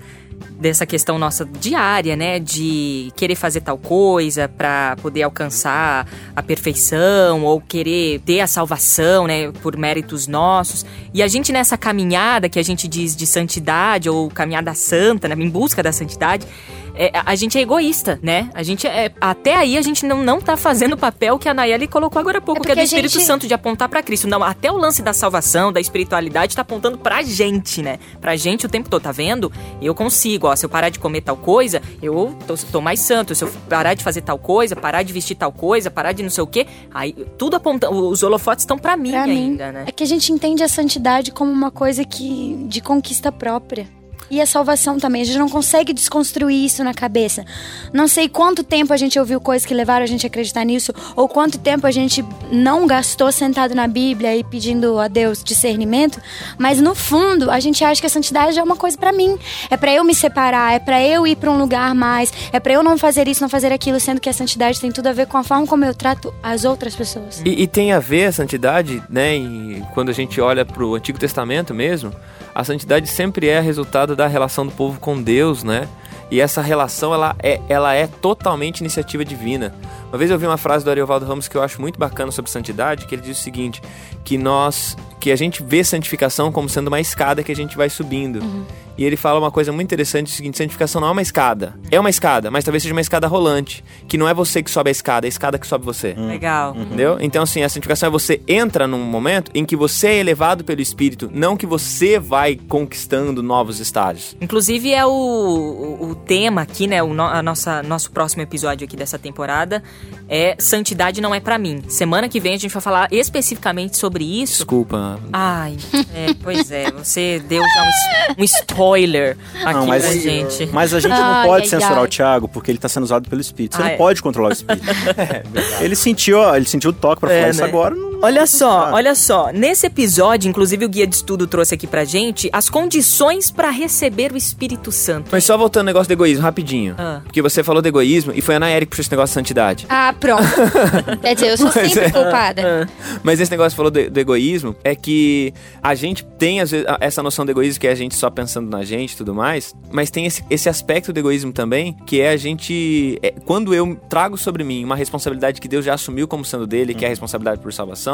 dessa 0.59 0.85
questão 0.85 1.17
nossa 1.17 1.45
diária, 1.45 2.15
né, 2.15 2.39
de 2.39 3.11
querer 3.15 3.35
fazer 3.35 3.61
tal 3.61 3.77
coisa 3.77 4.47
para 4.47 4.95
poder 5.01 5.23
alcançar 5.23 6.07
a 6.35 6.41
perfeição 6.41 7.43
ou 7.43 7.59
querer 7.59 8.19
ter 8.21 8.39
a 8.39 8.47
salvação, 8.47 9.27
né, 9.27 9.51
por 9.61 9.77
méritos 9.77 10.27
nossos. 10.27 10.85
E 11.13 11.21
a 11.21 11.27
gente 11.27 11.51
nessa 11.51 11.77
caminhada 11.77 12.49
que 12.49 12.59
a 12.59 12.63
gente 12.63 12.87
diz 12.87 13.15
de 13.15 13.27
santidade 13.27 14.09
ou 14.09 14.29
caminhada 14.29 14.73
santa, 14.73 15.27
né, 15.27 15.35
em 15.37 15.49
busca 15.49 15.83
da 15.83 15.91
santidade, 15.91 16.47
é, 16.95 17.11
a 17.25 17.35
gente 17.35 17.57
é 17.57 17.61
egoísta, 17.61 18.19
né? 18.21 18.49
A 18.53 18.61
gente 18.63 18.85
é, 18.85 19.11
até 19.19 19.55
aí 19.55 19.77
a 19.77 19.81
gente 19.81 20.05
não, 20.05 20.23
não 20.23 20.39
tá 20.39 20.55
fazendo 20.55 20.93
o 20.93 20.97
papel 20.97 21.39
que 21.39 21.49
a 21.49 21.53
Nayeli 21.53 21.87
colocou 21.87 22.19
agora 22.19 22.37
há 22.37 22.41
pouco, 22.41 22.61
é 22.61 22.65
que 22.65 22.71
é 22.71 22.75
do 22.75 22.81
Espírito 22.81 23.13
gente... 23.13 23.25
Santo, 23.25 23.47
de 23.47 23.53
apontar 23.53 23.89
para 23.89 24.03
Cristo. 24.03 24.27
Não, 24.27 24.43
até 24.43 24.71
o 24.71 24.77
lance 24.77 25.01
da 25.01 25.13
salvação, 25.13 25.71
da 25.71 25.79
espiritualidade, 25.79 26.55
tá 26.55 26.61
apontando 26.61 26.97
pra 26.97 27.21
gente, 27.23 27.81
né? 27.81 27.97
Pra 28.21 28.35
gente 28.35 28.65
o 28.65 28.69
tempo 28.69 28.89
todo, 28.89 29.01
tá 29.01 29.11
vendo? 29.11 29.51
Eu 29.81 29.95
consigo, 29.95 30.47
ó, 30.47 30.55
se 30.55 30.65
eu 30.65 30.69
parar 30.69 30.89
de 30.89 30.99
comer 30.99 31.21
tal 31.21 31.37
coisa, 31.37 31.81
eu 32.01 32.37
tô, 32.45 32.55
tô 32.71 32.81
mais 32.81 32.99
santo. 32.99 33.33
Se 33.33 33.43
eu 33.43 33.51
parar 33.69 33.93
de 33.93 34.03
fazer 34.03 34.21
tal 34.21 34.37
coisa, 34.37 34.75
parar 34.75 35.03
de 35.03 35.11
vestir 35.13 35.35
tal 35.35 35.51
coisa, 35.51 35.89
parar 35.89 36.11
de 36.11 36.21
não 36.21 36.29
sei 36.29 36.43
o 36.43 36.47
quê, 36.47 36.67
aí 36.93 37.13
tudo 37.37 37.55
apontando, 37.55 37.95
os 38.07 38.21
holofotes 38.23 38.63
estão 38.63 38.77
para 38.77 38.95
mim 38.95 39.11
pra 39.11 39.23
ainda, 39.23 39.67
mim. 39.67 39.73
né? 39.73 39.83
É 39.87 39.91
que 39.91 40.03
a 40.03 40.07
gente 40.07 40.31
entende 40.31 40.63
a 40.63 40.67
santidade 40.67 41.31
como 41.31 41.51
uma 41.51 41.71
coisa 41.71 42.05
que 42.05 42.65
de 42.67 42.81
conquista 42.81 43.31
própria 43.31 43.87
e 44.29 44.41
a 44.41 44.45
salvação 44.45 44.97
também. 44.97 45.21
A 45.21 45.25
gente 45.25 45.37
não 45.37 45.49
consegue 45.49 45.93
desconstruir 45.93 46.65
isso 46.65 46.83
na 46.83 46.93
cabeça. 46.93 47.45
Não 47.91 48.07
sei 48.07 48.27
quanto 48.27 48.63
tempo 48.63 48.93
a 48.93 48.97
gente 48.97 49.19
ouviu 49.19 49.39
coisas 49.39 49.65
que 49.65 49.73
levaram 49.73 50.03
a 50.03 50.07
gente 50.07 50.25
a 50.25 50.27
acreditar 50.27 50.63
nisso, 50.63 50.93
ou 51.15 51.27
quanto 51.27 51.57
tempo 51.57 51.85
a 51.87 51.91
gente 51.91 52.23
não 52.51 52.87
gastou 52.87 53.31
sentado 53.31 53.75
na 53.75 53.87
Bíblia 53.87 54.35
e 54.35 54.43
pedindo 54.43 54.99
a 54.99 55.07
Deus 55.07 55.43
discernimento, 55.43 56.21
mas 56.57 56.79
no 56.79 56.95
fundo 56.95 57.49
a 57.49 57.59
gente 57.59 57.83
acha 57.83 58.01
que 58.01 58.07
a 58.07 58.09
santidade 58.09 58.57
é 58.57 58.63
uma 58.63 58.75
coisa 58.75 58.97
para 58.97 59.11
mim. 59.11 59.37
É 59.69 59.77
para 59.77 59.93
eu 59.93 60.03
me 60.03 60.15
separar, 60.15 60.73
é 60.73 60.79
para 60.79 61.01
eu 61.01 61.25
ir 61.27 61.35
para 61.35 61.51
um 61.51 61.57
lugar 61.57 61.93
mais, 61.93 62.31
é 62.51 62.59
para 62.59 62.73
eu 62.73 62.83
não 62.83 62.97
fazer 62.97 63.27
isso, 63.27 63.41
não 63.41 63.49
fazer 63.49 63.71
aquilo, 63.71 63.99
sendo 63.99 64.19
que 64.19 64.29
a 64.29 64.33
santidade 64.33 64.79
tem 64.79 64.91
tudo 64.91 65.07
a 65.07 65.13
ver 65.13 65.27
com 65.27 65.37
a 65.37 65.43
forma 65.43 65.67
como 65.67 65.85
eu 65.85 65.93
trato 65.93 66.33
as 66.41 66.65
outras 66.65 66.95
pessoas. 66.95 67.41
E, 67.45 67.63
e 67.63 67.67
tem 67.67 67.91
a 67.91 67.99
ver 67.99 68.25
a 68.25 68.31
santidade, 68.31 69.01
né? 69.09 69.35
E 69.35 69.83
quando 69.93 70.09
a 70.09 70.13
gente 70.13 70.39
olha 70.39 70.65
para 70.65 70.83
o 70.83 70.95
Antigo 70.95 71.19
Testamento 71.19 71.73
mesmo, 71.73 72.13
a 72.53 72.63
santidade 72.63 73.07
sempre 73.07 73.47
é 73.47 73.59
resultado 73.59 74.15
da 74.15 74.27
relação 74.27 74.65
do 74.65 74.71
povo 74.71 74.99
com 74.99 75.21
Deus, 75.21 75.63
né? 75.63 75.87
E 76.29 76.39
essa 76.39 76.61
relação 76.61 77.13
ela 77.13 77.35
é, 77.39 77.59
ela 77.69 77.93
é 77.93 78.07
totalmente 78.07 78.79
iniciativa 78.79 79.23
divina. 79.23 79.73
Uma 80.13 80.19
vez 80.19 80.29
eu 80.29 80.37
vi 80.37 80.45
uma 80.45 80.57
frase 80.57 80.85
do 80.85 80.91
Ariovaldo 80.91 81.25
Ramos 81.25 81.47
que 81.47 81.57
eu 81.57 81.63
acho 81.63 81.81
muito 81.81 81.97
bacana 81.97 82.31
sobre 82.31 82.51
santidade, 82.51 83.07
que 83.07 83.15
ele 83.15 83.23
diz 83.23 83.39
o 83.39 83.41
seguinte, 83.41 83.81
que 84.23 84.37
nós 84.37 84.95
que 85.19 85.31
a 85.31 85.35
gente 85.37 85.63
vê 85.63 85.83
santificação 85.85 86.51
como 86.51 86.67
sendo 86.67 86.89
uma 86.89 86.99
escada 86.99 87.41
que 87.41 87.51
a 87.51 87.55
gente 87.55 87.77
vai 87.77 87.89
subindo. 87.89 88.41
Uhum. 88.41 88.65
E 88.97 89.05
ele 89.05 89.15
fala 89.15 89.39
uma 89.39 89.49
coisa 89.49 89.71
muito 89.71 89.87
interessante, 89.87 90.27
o 90.27 90.29
seguinte, 90.29 90.57
santificação 90.57 90.99
não 90.99 91.07
é 91.07 91.11
uma 91.11 91.21
escada. 91.21 91.73
É 91.89 91.97
uma 91.97 92.09
escada, 92.09 92.51
mas 92.51 92.65
talvez 92.65 92.83
seja 92.83 92.93
uma 92.93 93.01
escada 93.01 93.25
rolante, 93.25 93.83
que 94.07 94.17
não 94.17 94.27
é 94.27 94.33
você 94.33 94.61
que 94.61 94.69
sobe 94.69 94.89
a 94.89 94.91
escada, 94.91 95.25
é 95.25 95.27
a 95.27 95.29
escada 95.29 95.57
que 95.57 95.65
sobe 95.65 95.85
você. 95.85 96.13
Hum. 96.15 96.27
Legal. 96.27 96.73
Uhum. 96.73 96.81
Entendeu? 96.81 97.17
Então 97.21 97.41
assim, 97.41 97.63
a 97.63 97.69
santificação 97.69 98.07
é 98.07 98.11
você 98.11 98.41
entra 98.47 98.85
num 98.85 98.99
momento 98.99 99.49
em 99.55 99.63
que 99.63 99.77
você 99.77 100.07
é 100.07 100.19
elevado 100.19 100.65
pelo 100.65 100.81
Espírito, 100.81 101.31
não 101.33 101.55
que 101.55 101.65
você 101.65 102.19
vai 102.19 102.57
conquistando 102.57 103.41
novos 103.41 103.79
estágios. 103.79 104.35
Inclusive 104.41 104.91
é 104.91 105.05
o, 105.05 105.09
o, 105.09 106.09
o 106.09 106.15
tema 106.15 106.61
aqui, 106.61 106.85
né, 106.85 107.01
o 107.01 107.13
no, 107.13 107.23
a 107.23 107.41
nossa 107.41 107.81
nosso 107.81 108.11
próximo 108.11 108.43
episódio 108.43 108.83
aqui 108.85 108.97
dessa 108.97 109.17
temporada 109.17 109.81
é 110.29 110.55
santidade 110.57 111.21
não 111.21 111.33
é 111.33 111.39
para 111.39 111.57
mim. 111.57 111.83
Semana 111.87 112.27
que 112.27 112.39
vem 112.39 112.55
a 112.55 112.57
gente 112.57 112.71
vai 112.71 112.81
falar 112.81 113.07
especificamente 113.11 113.97
sobre 113.97 114.23
isso. 114.23 114.53
Desculpa. 114.53 115.19
Ai, 115.31 115.77
é, 116.13 116.33
pois 116.41 116.71
é, 116.71 116.91
você 116.91 117.41
deu 117.47 117.61
já 117.61 117.83
um, 117.83 118.41
um 118.41 118.43
spoiler 118.43 119.37
aqui 119.63 119.73
não, 119.73 119.87
mas, 119.87 120.03
pra 120.03 120.15
gente. 120.15 120.65
Mas 120.67 120.93
a 120.93 120.99
gente 120.99 121.11
não 121.11 121.43
pode 121.43 121.63
ai, 121.65 121.69
censurar 121.69 121.99
ai. 121.99 122.05
o 122.05 122.07
Thiago 122.07 122.47
porque 122.47 122.71
ele 122.71 122.79
tá 122.79 122.89
sendo 122.89 123.03
usado 123.03 123.29
pelo 123.29 123.41
Espírito. 123.41 123.75
Você 123.75 123.81
ah, 123.81 123.85
não 123.85 123.91
é. 123.91 123.97
pode 123.97 124.21
controlar 124.21 124.49
o 124.49 124.53
Espírito. 124.53 124.85
é, 125.17 125.83
ele 125.83 125.95
sentiu, 125.95 126.39
ó, 126.39 126.55
ele 126.55 126.65
sentiu 126.65 126.89
o 126.91 126.93
toque 126.93 127.19
pra 127.19 127.29
falar 127.29 127.41
é, 127.41 127.49
isso 127.49 127.61
né? 127.61 127.67
agora. 127.67 127.95
Não, 127.95 128.12
olha 128.23 128.47
só, 128.47 128.91
olha 128.91 129.15
só. 129.15 129.51
Nesse 129.51 129.87
episódio, 129.87 130.49
inclusive 130.49 130.85
o 130.85 130.89
guia 130.89 131.05
de 131.05 131.15
estudo 131.15 131.45
trouxe 131.45 131.75
aqui 131.75 131.85
pra 131.85 132.03
gente 132.05 132.49
as 132.51 132.69
condições 132.69 133.51
para 133.51 133.69
receber 133.69 134.31
o 134.31 134.37
Espírito 134.37 134.91
Santo. 134.91 135.29
Mas 135.31 135.43
só 135.43 135.57
voltando 135.57 135.81
ao 135.81 135.85
negócio 135.87 136.07
do 136.07 136.13
egoísmo, 136.13 136.43
rapidinho. 136.43 136.95
Ah. 136.97 137.21
Porque 137.23 137.41
você 137.41 137.63
falou 137.63 137.81
do 137.81 137.87
egoísmo 137.87 138.31
e 138.35 138.41
foi 138.41 138.55
a 138.55 138.57
Ana 138.57 138.71
Eric 138.71 138.85
que 138.85 138.89
puxou 138.91 139.01
esse 139.01 139.11
negócio 139.11 139.31
de 139.31 139.33
santidade. 139.33 139.85
Ah, 139.89 140.13
pronto. 140.19 140.43
Quer 141.21 141.35
dizer, 141.35 141.49
eu 141.49 141.57
sou 141.57 141.67
Mas 141.67 141.91
sempre 141.91 142.05
é, 142.05 142.11
culpada. 142.11 142.87
Ah, 142.87 143.19
Mas 143.23 143.39
esse 143.39 143.51
negócio 143.51 143.71
que 143.71 143.77
falou 143.77 143.91
do, 143.91 144.09
do, 144.09 144.19
egoísmo 144.19 144.75
é 144.83 144.95
que 144.95 145.53
a 145.81 145.95
gente 145.95 146.23
tem 146.37 146.61
às 146.61 146.71
vezes, 146.71 146.85
essa 146.99 147.21
noção 147.21 147.45
do 147.45 147.51
egoísmo 147.51 147.81
que 147.81 147.87
é 147.87 147.91
a 147.91 147.95
gente 147.95 148.15
só 148.15 148.29
pensando 148.29 148.69
na 148.69 148.83
gente 148.83 149.13
e 149.13 149.17
tudo 149.17 149.33
mais, 149.33 149.75
mas 149.91 150.09
tem 150.09 150.25
esse, 150.25 150.43
esse 150.49 150.69
aspecto 150.69 151.11
do 151.11 151.19
egoísmo 151.19 151.51
também, 151.51 151.93
que 152.05 152.21
é 152.21 152.29
a 152.29 152.37
gente. 152.37 153.19
É, 153.21 153.31
quando 153.31 153.73
eu 153.73 153.95
trago 154.09 154.37
sobre 154.37 154.63
mim 154.63 154.83
uma 154.83 154.95
responsabilidade 154.95 155.59
que 155.59 155.67
Deus 155.67 155.83
já 155.83 155.93
assumiu 155.93 156.27
como 156.27 156.45
sendo 156.45 156.65
dele, 156.65 156.93
que 156.93 157.03
é 157.03 157.07
a 157.07 157.09
responsabilidade 157.09 157.61
por 157.61 157.73
salvação, 157.73 158.12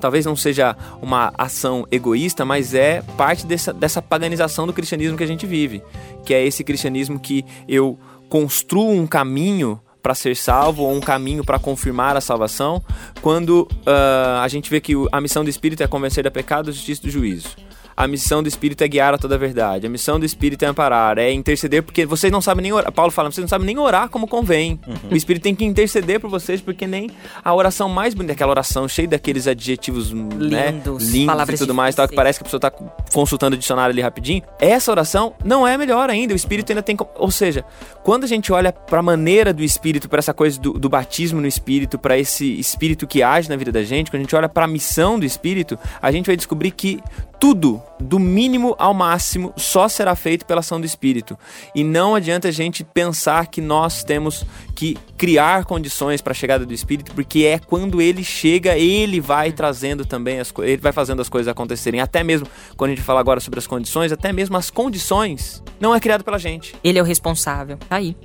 talvez 0.00 0.24
não 0.24 0.36
seja 0.36 0.76
uma 1.00 1.32
ação 1.36 1.86
egoísta, 1.90 2.44
mas 2.44 2.74
é 2.74 3.02
parte 3.16 3.46
dessa, 3.46 3.72
dessa 3.72 4.02
paganização 4.02 4.66
do 4.66 4.72
cristianismo 4.72 5.16
que 5.16 5.24
a 5.24 5.26
gente 5.26 5.46
vive, 5.46 5.82
que 6.24 6.34
é 6.34 6.44
esse 6.44 6.62
cristianismo 6.64 7.18
que 7.18 7.44
eu 7.68 7.98
construo 8.28 8.90
um 8.90 9.06
caminho 9.06 9.80
para 10.02 10.14
ser 10.14 10.36
salvo 10.36 10.84
ou 10.84 10.94
um 10.94 11.00
caminho 11.00 11.44
para 11.44 11.58
confirmar 11.58 12.16
a 12.16 12.20
salvação, 12.20 12.82
quando 13.20 13.68
uh, 13.86 14.40
a 14.40 14.48
gente 14.48 14.70
vê 14.70 14.80
que 14.80 14.94
a 15.10 15.20
missão 15.20 15.44
do 15.44 15.50
Espírito 15.50 15.82
é 15.82 15.86
convencer 15.86 16.24
da 16.24 16.30
pecado, 16.30 16.72
justiça 16.72 17.02
e 17.02 17.06
do 17.06 17.10
juízo. 17.10 17.67
A 17.98 18.06
missão 18.06 18.44
do 18.44 18.48
Espírito 18.48 18.84
é 18.84 18.86
guiar 18.86 19.12
a 19.12 19.18
toda 19.18 19.34
a 19.34 19.38
verdade. 19.38 19.84
A 19.84 19.90
missão 19.90 20.20
do 20.20 20.24
Espírito 20.24 20.64
é 20.64 20.68
amparar, 20.68 21.18
é 21.18 21.32
interceder, 21.32 21.82
porque 21.82 22.06
vocês 22.06 22.32
não 22.32 22.40
sabem 22.40 22.62
nem 22.62 22.72
orar. 22.72 22.92
Paulo 22.92 23.10
fala, 23.10 23.28
vocês 23.28 23.42
não 23.42 23.48
sabem 23.48 23.66
nem 23.66 23.76
orar 23.76 24.08
como 24.08 24.28
convém. 24.28 24.78
Uhum. 24.86 25.10
O 25.10 25.16
Espírito 25.16 25.42
tem 25.42 25.52
que 25.52 25.64
interceder 25.64 26.20
por 26.20 26.30
vocês, 26.30 26.60
porque 26.60 26.86
nem 26.86 27.10
a 27.44 27.52
oração 27.52 27.88
mais 27.88 28.14
bonita, 28.14 28.34
aquela 28.34 28.52
oração 28.52 28.86
cheia 28.86 29.08
daqueles 29.08 29.48
adjetivos 29.48 30.10
lindos, 30.10 30.48
né, 30.48 30.70
lindos 30.70 31.26
palavras 31.26 31.58
e 31.58 31.62
tudo 31.64 31.74
mais, 31.74 31.96
tal, 31.96 32.06
que 32.06 32.14
parece 32.14 32.38
que 32.38 32.44
a 32.44 32.46
pessoa 32.46 32.58
está 32.58 32.70
consultando 33.12 33.56
o 33.56 33.58
dicionário 33.58 33.92
ali 33.92 34.00
rapidinho. 34.00 34.44
Essa 34.60 34.92
oração 34.92 35.34
não 35.44 35.66
é 35.66 35.76
melhor 35.76 36.08
ainda. 36.08 36.34
O 36.34 36.36
Espírito 36.36 36.70
ainda 36.70 36.84
tem. 36.84 36.96
Ou 37.16 37.32
seja, 37.32 37.64
quando 38.04 38.22
a 38.22 38.28
gente 38.28 38.52
olha 38.52 38.72
para 38.72 39.00
a 39.00 39.02
maneira 39.02 39.52
do 39.52 39.64
Espírito, 39.64 40.08
para 40.08 40.20
essa 40.20 40.32
coisa 40.32 40.60
do, 40.60 40.74
do 40.74 40.88
batismo 40.88 41.40
no 41.40 41.48
Espírito, 41.48 41.98
para 41.98 42.16
esse 42.16 42.60
Espírito 42.60 43.08
que 43.08 43.24
age 43.24 43.48
na 43.48 43.56
vida 43.56 43.72
da 43.72 43.82
gente, 43.82 44.08
quando 44.08 44.20
a 44.20 44.22
gente 44.22 44.36
olha 44.36 44.48
para 44.48 44.66
a 44.66 44.68
missão 44.68 45.18
do 45.18 45.26
Espírito, 45.26 45.76
a 46.00 46.12
gente 46.12 46.26
vai 46.26 46.36
descobrir 46.36 46.70
que 46.70 47.00
tudo, 47.40 47.82
do 48.00 48.18
mínimo 48.18 48.74
ao 48.78 48.92
máximo, 48.92 49.52
só 49.56 49.88
será 49.88 50.14
feito 50.14 50.44
pela 50.44 50.60
ação 50.60 50.80
do 50.80 50.86
Espírito. 50.86 51.38
E 51.74 51.84
não 51.84 52.14
adianta 52.14 52.48
a 52.48 52.50
gente 52.50 52.82
pensar 52.82 53.46
que 53.46 53.60
nós 53.60 54.02
temos 54.02 54.44
que 54.74 54.96
criar 55.16 55.64
condições 55.64 56.20
para 56.20 56.32
a 56.32 56.34
chegada 56.34 56.64
do 56.66 56.72
Espírito, 56.72 57.12
porque 57.12 57.44
é 57.44 57.58
quando 57.58 58.00
ele 58.00 58.22
chega, 58.24 58.76
ele 58.76 59.20
vai 59.20 59.52
trazendo 59.52 60.04
também 60.04 60.40
as 60.40 60.50
coisas, 60.50 60.72
ele 60.72 60.82
vai 60.82 60.92
fazendo 60.92 61.20
as 61.20 61.28
coisas 61.28 61.48
acontecerem. 61.48 62.00
Até 62.00 62.22
mesmo, 62.22 62.46
quando 62.76 62.92
a 62.92 62.94
gente 62.94 63.04
fala 63.04 63.20
agora 63.20 63.40
sobre 63.40 63.58
as 63.58 63.66
condições, 63.66 64.12
até 64.12 64.32
mesmo 64.32 64.56
as 64.56 64.70
condições 64.70 65.62
não 65.80 65.94
é 65.94 66.00
criado 66.00 66.24
pela 66.24 66.38
gente. 66.38 66.74
Ele 66.82 66.98
é 66.98 67.02
o 67.02 67.04
responsável. 67.04 67.78
Tá 67.88 67.96
aí. 67.96 68.16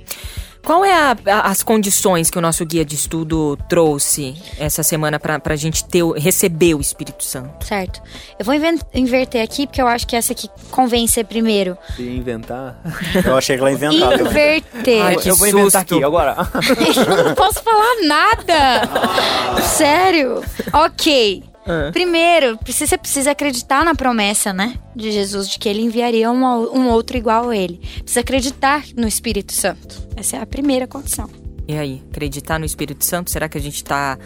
Qual 0.64 0.84
é 0.84 0.92
a, 0.92 1.16
a, 1.26 1.50
as 1.50 1.62
condições 1.62 2.30
que 2.30 2.38
o 2.38 2.40
nosso 2.40 2.64
guia 2.64 2.84
de 2.84 2.94
estudo 2.94 3.56
trouxe 3.68 4.34
essa 4.58 4.82
semana 4.82 5.20
para 5.20 5.40
a 5.44 5.56
gente 5.56 5.84
ter, 5.84 6.02
receber 6.12 6.74
o 6.74 6.80
Espírito 6.80 7.22
Santo? 7.22 7.66
Certo. 7.66 8.02
Eu 8.38 8.44
vou 8.44 8.54
inverter 8.94 9.42
aqui, 9.42 9.66
porque 9.66 9.80
eu 9.80 9.86
acho 9.86 10.06
que 10.06 10.16
essa 10.16 10.32
aqui 10.32 10.48
convém 10.70 11.06
ser 11.06 11.24
primeiro. 11.24 11.76
E 11.98 12.16
inventar? 12.16 12.80
Eu 13.24 13.36
achei 13.36 13.56
que 13.56 13.62
ela 13.62 13.72
inventava. 13.72 14.14
Inverter. 14.14 15.02
Ai, 15.02 15.16
eu 15.24 15.36
vou 15.36 15.46
inventar 15.46 15.82
aqui 15.82 16.02
agora. 16.02 16.36
eu 17.06 17.24
não 17.24 17.34
posso 17.34 17.62
falar 17.62 18.02
nada. 18.02 19.62
Sério? 19.62 20.42
Ok. 20.72 21.42
Ah. 21.66 21.90
Primeiro, 21.92 22.58
você 22.66 22.96
precisa 22.98 23.30
acreditar 23.30 23.84
na 23.84 23.94
promessa, 23.94 24.52
né? 24.52 24.74
De 24.94 25.10
Jesus, 25.10 25.48
de 25.48 25.58
que 25.58 25.68
ele 25.68 25.82
enviaria 25.82 26.30
um, 26.30 26.44
um 26.44 26.88
outro 26.88 27.16
igual 27.16 27.48
a 27.48 27.56
ele. 27.56 27.80
Precisa 28.02 28.20
acreditar 28.20 28.84
no 28.96 29.08
Espírito 29.08 29.52
Santo. 29.52 30.06
Essa 30.16 30.36
é 30.36 30.40
a 30.40 30.46
primeira 30.46 30.86
condição. 30.86 31.28
E 31.66 31.76
aí, 31.76 32.02
acreditar 32.10 32.58
no 32.58 32.66
Espírito 32.66 33.04
Santo? 33.04 33.30
Será 33.30 33.48
que 33.48 33.56
a 33.56 33.60
gente 33.60 33.76
está 33.76 34.18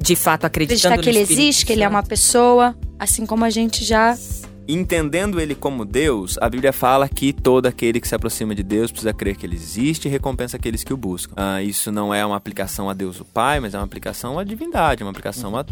de 0.00 0.14
fato 0.14 0.44
acreditando 0.44 0.94
acreditar 0.94 1.02
que 1.02 1.18
ele 1.18 1.18
existe, 1.18 1.60
Santo? 1.60 1.66
que 1.66 1.72
ele 1.72 1.82
é 1.82 1.88
uma 1.88 2.02
pessoa, 2.02 2.76
assim 2.98 3.26
como 3.26 3.44
a 3.44 3.50
gente 3.50 3.84
já 3.84 4.16
entendendo 4.68 5.40
ele 5.40 5.54
como 5.54 5.84
Deus, 5.84 6.36
a 6.40 6.48
Bíblia 6.48 6.72
fala 6.72 7.08
que 7.08 7.32
todo 7.32 7.66
aquele 7.66 8.00
que 8.00 8.08
se 8.08 8.14
aproxima 8.14 8.54
de 8.54 8.62
Deus 8.62 8.90
precisa 8.90 9.12
crer 9.12 9.36
que 9.36 9.46
ele 9.46 9.54
existe 9.54 10.06
e 10.06 10.10
recompensa 10.10 10.56
aqueles 10.56 10.82
que 10.82 10.92
o 10.92 10.96
buscam. 10.96 11.34
Ah, 11.36 11.62
isso 11.62 11.92
não 11.92 12.12
é 12.12 12.24
uma 12.24 12.36
aplicação 12.36 12.90
a 12.90 12.94
Deus 12.94 13.20
o 13.20 13.24
Pai, 13.24 13.60
mas 13.60 13.74
é 13.74 13.78
uma 13.78 13.84
aplicação 13.84 14.38
à 14.38 14.44
divindade, 14.44 15.02
uma 15.02 15.10
aplicação 15.10 15.56
a. 15.56 15.64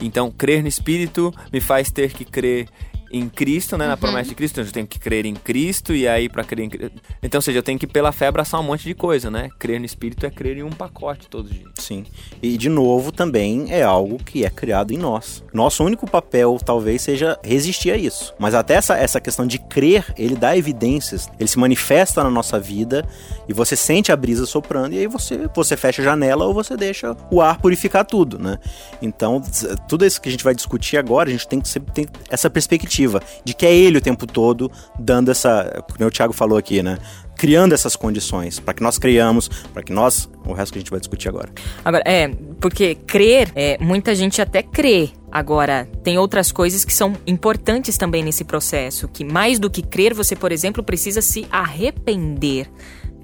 Então, 0.00 0.30
crer 0.30 0.62
no 0.62 0.68
Espírito 0.68 1.32
me 1.52 1.60
faz 1.60 1.90
ter 1.90 2.12
que 2.12 2.24
crer 2.24 2.68
em 3.14 3.28
Cristo, 3.28 3.78
né? 3.78 3.86
Na 3.86 3.96
promessa 3.96 4.30
de 4.30 4.34
Cristo. 4.34 4.54
Então, 4.54 4.68
eu 4.68 4.72
tenho 4.72 4.86
que 4.86 4.98
crer 4.98 5.24
em 5.24 5.34
Cristo 5.34 5.94
e 5.94 6.08
aí 6.08 6.28
para 6.28 6.42
crer 6.42 6.64
em 6.64 6.68
Cristo. 6.68 7.00
Então, 7.22 7.38
ou 7.38 7.42
seja, 7.42 7.60
eu 7.60 7.62
tenho 7.62 7.78
que 7.78 7.86
pela 7.86 8.10
fé 8.10 8.26
abraçar 8.26 8.60
um 8.60 8.64
monte 8.64 8.82
de 8.82 8.94
coisa, 8.94 9.30
né? 9.30 9.48
Crer 9.58 9.78
no 9.78 9.86
Espírito 9.86 10.26
é 10.26 10.30
crer 10.30 10.58
em 10.58 10.64
um 10.64 10.70
pacote 10.70 11.28
todos 11.28 11.50
os 11.52 11.56
dias. 11.56 11.70
Sim. 11.76 12.04
E 12.42 12.58
de 12.58 12.68
novo 12.68 13.12
também 13.12 13.72
é 13.72 13.82
algo 13.82 14.18
que 14.18 14.44
é 14.44 14.50
criado 14.50 14.92
em 14.92 14.98
nós. 14.98 15.44
Nosso 15.52 15.84
único 15.84 16.10
papel 16.10 16.58
talvez 16.64 17.02
seja 17.02 17.38
resistir 17.44 17.92
a 17.92 17.96
isso. 17.96 18.34
Mas 18.38 18.52
até 18.52 18.74
essa, 18.74 18.96
essa 18.96 19.20
questão 19.20 19.46
de 19.46 19.60
crer, 19.60 20.12
ele 20.18 20.34
dá 20.34 20.56
evidências, 20.56 21.28
ele 21.38 21.48
se 21.48 21.58
manifesta 21.58 22.24
na 22.24 22.30
nossa 22.30 22.58
vida 22.58 23.06
e 23.48 23.52
você 23.52 23.76
sente 23.76 24.10
a 24.10 24.16
brisa 24.16 24.44
soprando 24.44 24.94
e 24.94 24.98
aí 24.98 25.06
você, 25.06 25.48
você 25.54 25.76
fecha 25.76 26.02
a 26.02 26.04
janela 26.04 26.46
ou 26.46 26.52
você 26.52 26.76
deixa 26.76 27.16
o 27.30 27.40
ar 27.40 27.60
purificar 27.60 28.04
tudo, 28.04 28.38
né? 28.38 28.58
Então, 29.00 29.40
tudo 29.88 30.04
isso 30.04 30.20
que 30.20 30.28
a 30.28 30.32
gente 30.32 30.42
vai 30.42 30.54
discutir 30.54 30.96
agora, 30.96 31.28
a 31.28 31.32
gente 31.32 31.46
tem 31.46 31.60
que 31.60 31.68
ser, 31.68 31.80
tem 31.80 32.06
essa 32.28 32.50
perspectiva 32.50 33.03
de 33.44 33.54
que 33.54 33.66
é 33.66 33.74
ele 33.74 33.98
o 33.98 34.00
tempo 34.00 34.26
todo 34.26 34.70
dando 34.98 35.30
essa, 35.30 35.84
como 35.96 36.08
o 36.08 36.10
Thiago 36.10 36.32
falou 36.32 36.58
aqui, 36.58 36.82
né? 36.82 36.98
Criando 37.36 37.72
essas 37.72 37.96
condições 37.96 38.60
para 38.60 38.74
que 38.74 38.82
nós 38.82 38.98
criamos, 38.98 39.48
para 39.72 39.82
que 39.82 39.92
nós, 39.92 40.28
o 40.46 40.52
resto 40.52 40.72
que 40.72 40.78
a 40.78 40.80
gente 40.80 40.90
vai 40.90 41.00
discutir 41.00 41.28
agora. 41.28 41.50
Agora, 41.84 42.04
é, 42.06 42.28
porque 42.60 42.94
crer, 42.94 43.50
é, 43.54 43.76
muita 43.80 44.14
gente 44.14 44.40
até 44.40 44.62
crê. 44.62 45.10
Agora, 45.32 45.88
tem 46.04 46.16
outras 46.16 46.52
coisas 46.52 46.84
que 46.84 46.94
são 46.94 47.14
importantes 47.26 47.98
também 47.98 48.22
nesse 48.22 48.44
processo, 48.44 49.08
que 49.08 49.24
mais 49.24 49.58
do 49.58 49.68
que 49.68 49.82
crer, 49.82 50.14
você, 50.14 50.36
por 50.36 50.52
exemplo, 50.52 50.82
precisa 50.82 51.20
se 51.20 51.44
arrepender, 51.50 52.70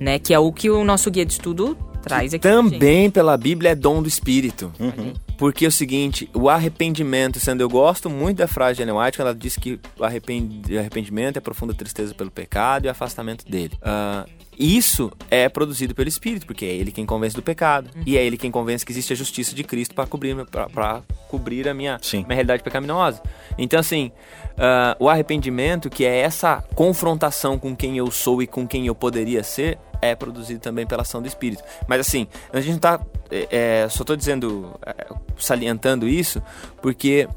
né? 0.01 0.19
Que 0.19 0.35
é 0.35 0.39
o 0.39 0.53
que 0.53 0.69
o 0.69 0.83
nosso 0.83 1.09
guia 1.09 1.25
de 1.25 1.33
estudo 1.33 1.79
traz 2.03 2.35
aqui. 2.35 2.43
Também 2.43 3.11
pela 3.11 3.37
Bíblia 3.37 3.71
é 3.71 3.75
dom 3.75 4.03
do 4.03 4.09
Espírito. 4.09 4.73
Uhum. 4.81 5.13
Porque 5.41 5.65
é 5.65 5.69
o 5.69 5.73
seguinte, 5.73 6.29
o 6.35 6.51
arrependimento, 6.51 7.41
sendo 7.41 7.63
eu 7.63 7.69
gosto 7.71 8.11
muito 8.11 8.37
da 8.37 8.47
frase 8.47 8.77
de 8.77 8.83
Ellen 8.83 8.95
White, 8.95 9.23
ela 9.23 9.35
diz 9.35 9.57
que 9.57 9.81
o 9.99 10.05
arrependimento 10.05 11.39
é 11.39 11.41
profunda 11.41 11.73
tristeza 11.73 12.13
pelo 12.13 12.31
pecado 12.31 12.85
e 12.85 12.91
afastamento 12.91 13.51
dele. 13.51 13.73
Uh, 13.77 14.31
isso 14.59 15.11
é 15.31 15.49
produzido 15.49 15.95
pelo 15.95 16.11
Espírito, 16.11 16.45
porque 16.45 16.67
é 16.67 16.69
ele 16.69 16.93
quem 16.93 17.07
convence 17.07 17.35
do 17.35 17.41
pecado. 17.41 17.89
Uhum. 17.97 18.03
E 18.05 18.19
é 18.19 18.23
ele 18.23 18.37
quem 18.37 18.51
convence 18.51 18.85
que 18.85 18.93
existe 18.93 19.15
a 19.15 19.17
justiça 19.17 19.55
de 19.55 19.65
Cristo 19.65 19.95
para 19.95 20.07
cobrir, 20.07 20.37
pra, 20.45 21.01
cobrir 21.27 21.67
a 21.67 21.73
minha, 21.73 21.99
minha 22.13 22.27
realidade 22.29 22.63
pecaminosa. 22.63 23.23
Então, 23.57 23.81
assim, 23.81 24.13
uh, 24.59 25.03
o 25.03 25.09
arrependimento, 25.09 25.89
que 25.89 26.05
é 26.05 26.19
essa 26.19 26.63
confrontação 26.75 27.59
com 27.59 27.75
quem 27.75 27.97
eu 27.97 28.11
sou 28.11 28.43
e 28.43 28.47
com 28.47 28.69
quem 28.69 28.87
eu 28.87 28.95
poderia 28.95 29.43
ser, 29.43 29.79
é 30.01 30.15
produzido 30.15 30.61
também 30.61 30.87
pela 30.87 31.03
ação 31.03 31.21
do 31.21 31.29
Espírito. 31.29 31.63
Mas 31.87 32.01
assim, 32.01 32.27
a 32.53 32.61
gente 32.61 32.73
não 32.73 32.79
tá. 32.79 33.01
É, 33.31 33.85
é 33.85 33.89
só 33.89 34.03
estou 34.03 34.17
dizendo, 34.17 34.79
é, 34.85 35.07
salientando 35.39 36.09
isso, 36.09 36.43
porque 36.83 37.29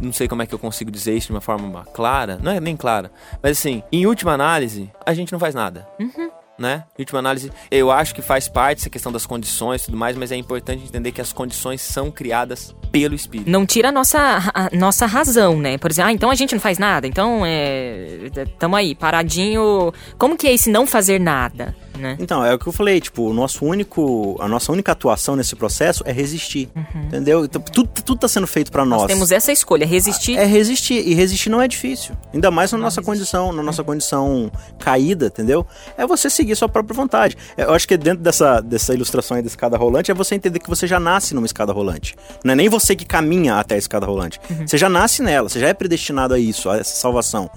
não 0.00 0.12
sei 0.12 0.28
como 0.28 0.42
é 0.42 0.46
que 0.46 0.54
eu 0.54 0.58
consigo 0.58 0.90
dizer 0.90 1.14
isso 1.14 1.28
de 1.28 1.32
uma 1.32 1.40
forma 1.40 1.84
clara, 1.92 2.38
não 2.42 2.52
é 2.52 2.60
nem 2.60 2.76
clara, 2.76 3.10
mas 3.42 3.58
assim, 3.58 3.82
em 3.92 4.06
última 4.06 4.32
análise, 4.32 4.90
a 5.04 5.12
gente 5.12 5.32
não 5.32 5.38
faz 5.38 5.54
nada. 5.54 5.86
Uhum 5.98 6.43
né? 6.58 6.84
Última 6.98 7.18
análise, 7.18 7.50
eu 7.70 7.90
acho 7.90 8.14
que 8.14 8.22
faz 8.22 8.48
parte 8.48 8.80
essa 8.80 8.90
questão 8.90 9.10
das 9.10 9.26
condições 9.26 9.82
e 9.82 9.84
tudo 9.86 9.96
mais, 9.96 10.16
mas 10.16 10.30
é 10.32 10.36
importante 10.36 10.84
entender 10.84 11.12
que 11.12 11.20
as 11.20 11.32
condições 11.32 11.80
são 11.80 12.10
criadas 12.10 12.74
pelo 12.92 13.14
Espírito. 13.14 13.50
Não 13.50 13.66
tira 13.66 13.88
a 13.88 13.92
nossa, 13.92 14.18
a 14.54 14.70
nossa 14.72 15.06
razão, 15.06 15.58
né? 15.58 15.78
Por 15.78 15.90
exemplo, 15.90 16.10
ah, 16.10 16.12
então 16.12 16.30
a 16.30 16.34
gente 16.34 16.54
não 16.54 16.60
faz 16.60 16.78
nada, 16.78 17.06
então 17.06 17.42
é. 17.44 18.30
Tamo 18.58 18.76
aí, 18.76 18.94
paradinho. 18.94 19.92
Como 20.18 20.36
que 20.36 20.46
é 20.46 20.54
esse 20.54 20.70
não 20.70 20.86
fazer 20.86 21.18
nada? 21.20 21.74
Né? 21.98 22.16
Então, 22.18 22.44
é 22.44 22.52
o 22.52 22.58
que 22.58 22.66
eu 22.66 22.72
falei, 22.72 23.00
tipo, 23.00 23.22
o 23.22 23.32
nosso 23.32 23.64
único, 23.64 24.36
a 24.40 24.48
nossa 24.48 24.72
única 24.72 24.92
atuação 24.92 25.36
nesse 25.36 25.54
processo 25.54 26.02
é 26.06 26.12
resistir, 26.12 26.68
uhum. 26.74 27.02
entendeu? 27.02 27.44
Então, 27.44 27.60
tudo, 27.60 27.88
tudo 28.04 28.18
tá 28.18 28.28
sendo 28.28 28.46
feito 28.46 28.72
para 28.72 28.84
nós. 28.84 29.02
Nós 29.02 29.06
temos 29.06 29.30
essa 29.30 29.52
escolha, 29.52 29.86
resistir. 29.86 30.36
É 30.36 30.44
resistir, 30.44 31.06
e 31.06 31.14
resistir 31.14 31.50
não 31.50 31.62
é 31.62 31.68
difícil, 31.68 32.16
ainda 32.32 32.50
mais 32.50 32.72
na 32.72 32.78
não 32.78 32.84
nossa 32.84 33.00
resistir. 33.00 33.18
condição, 33.18 33.52
na 33.52 33.62
nossa 33.62 33.84
condição 33.84 34.50
caída, 34.78 35.26
entendeu? 35.26 35.66
É 35.96 36.06
você 36.06 36.28
seguir 36.28 36.56
sua 36.56 36.68
própria 36.68 36.94
vontade. 36.94 37.36
Eu 37.56 37.72
acho 37.72 37.86
que 37.86 37.96
dentro 37.96 38.22
dessa, 38.22 38.60
dessa 38.60 38.92
ilustração 38.92 39.36
aí 39.36 39.42
da 39.42 39.48
escada 39.48 39.76
rolante, 39.76 40.10
é 40.10 40.14
você 40.14 40.34
entender 40.34 40.58
que 40.58 40.68
você 40.68 40.86
já 40.86 40.98
nasce 40.98 41.34
numa 41.34 41.46
escada 41.46 41.72
rolante. 41.72 42.16
Não 42.44 42.52
é 42.52 42.56
nem 42.56 42.68
você 42.68 42.96
que 42.96 43.04
caminha 43.04 43.56
até 43.56 43.76
a 43.76 43.78
escada 43.78 44.06
rolante. 44.06 44.40
Uhum. 44.50 44.66
Você 44.66 44.76
já 44.76 44.88
nasce 44.88 45.22
nela, 45.22 45.48
você 45.48 45.60
já 45.60 45.68
é 45.68 45.74
predestinado 45.74 46.34
a 46.34 46.38
isso, 46.38 46.68
a 46.68 46.78
essa 46.78 46.96
salvação. 46.96 47.50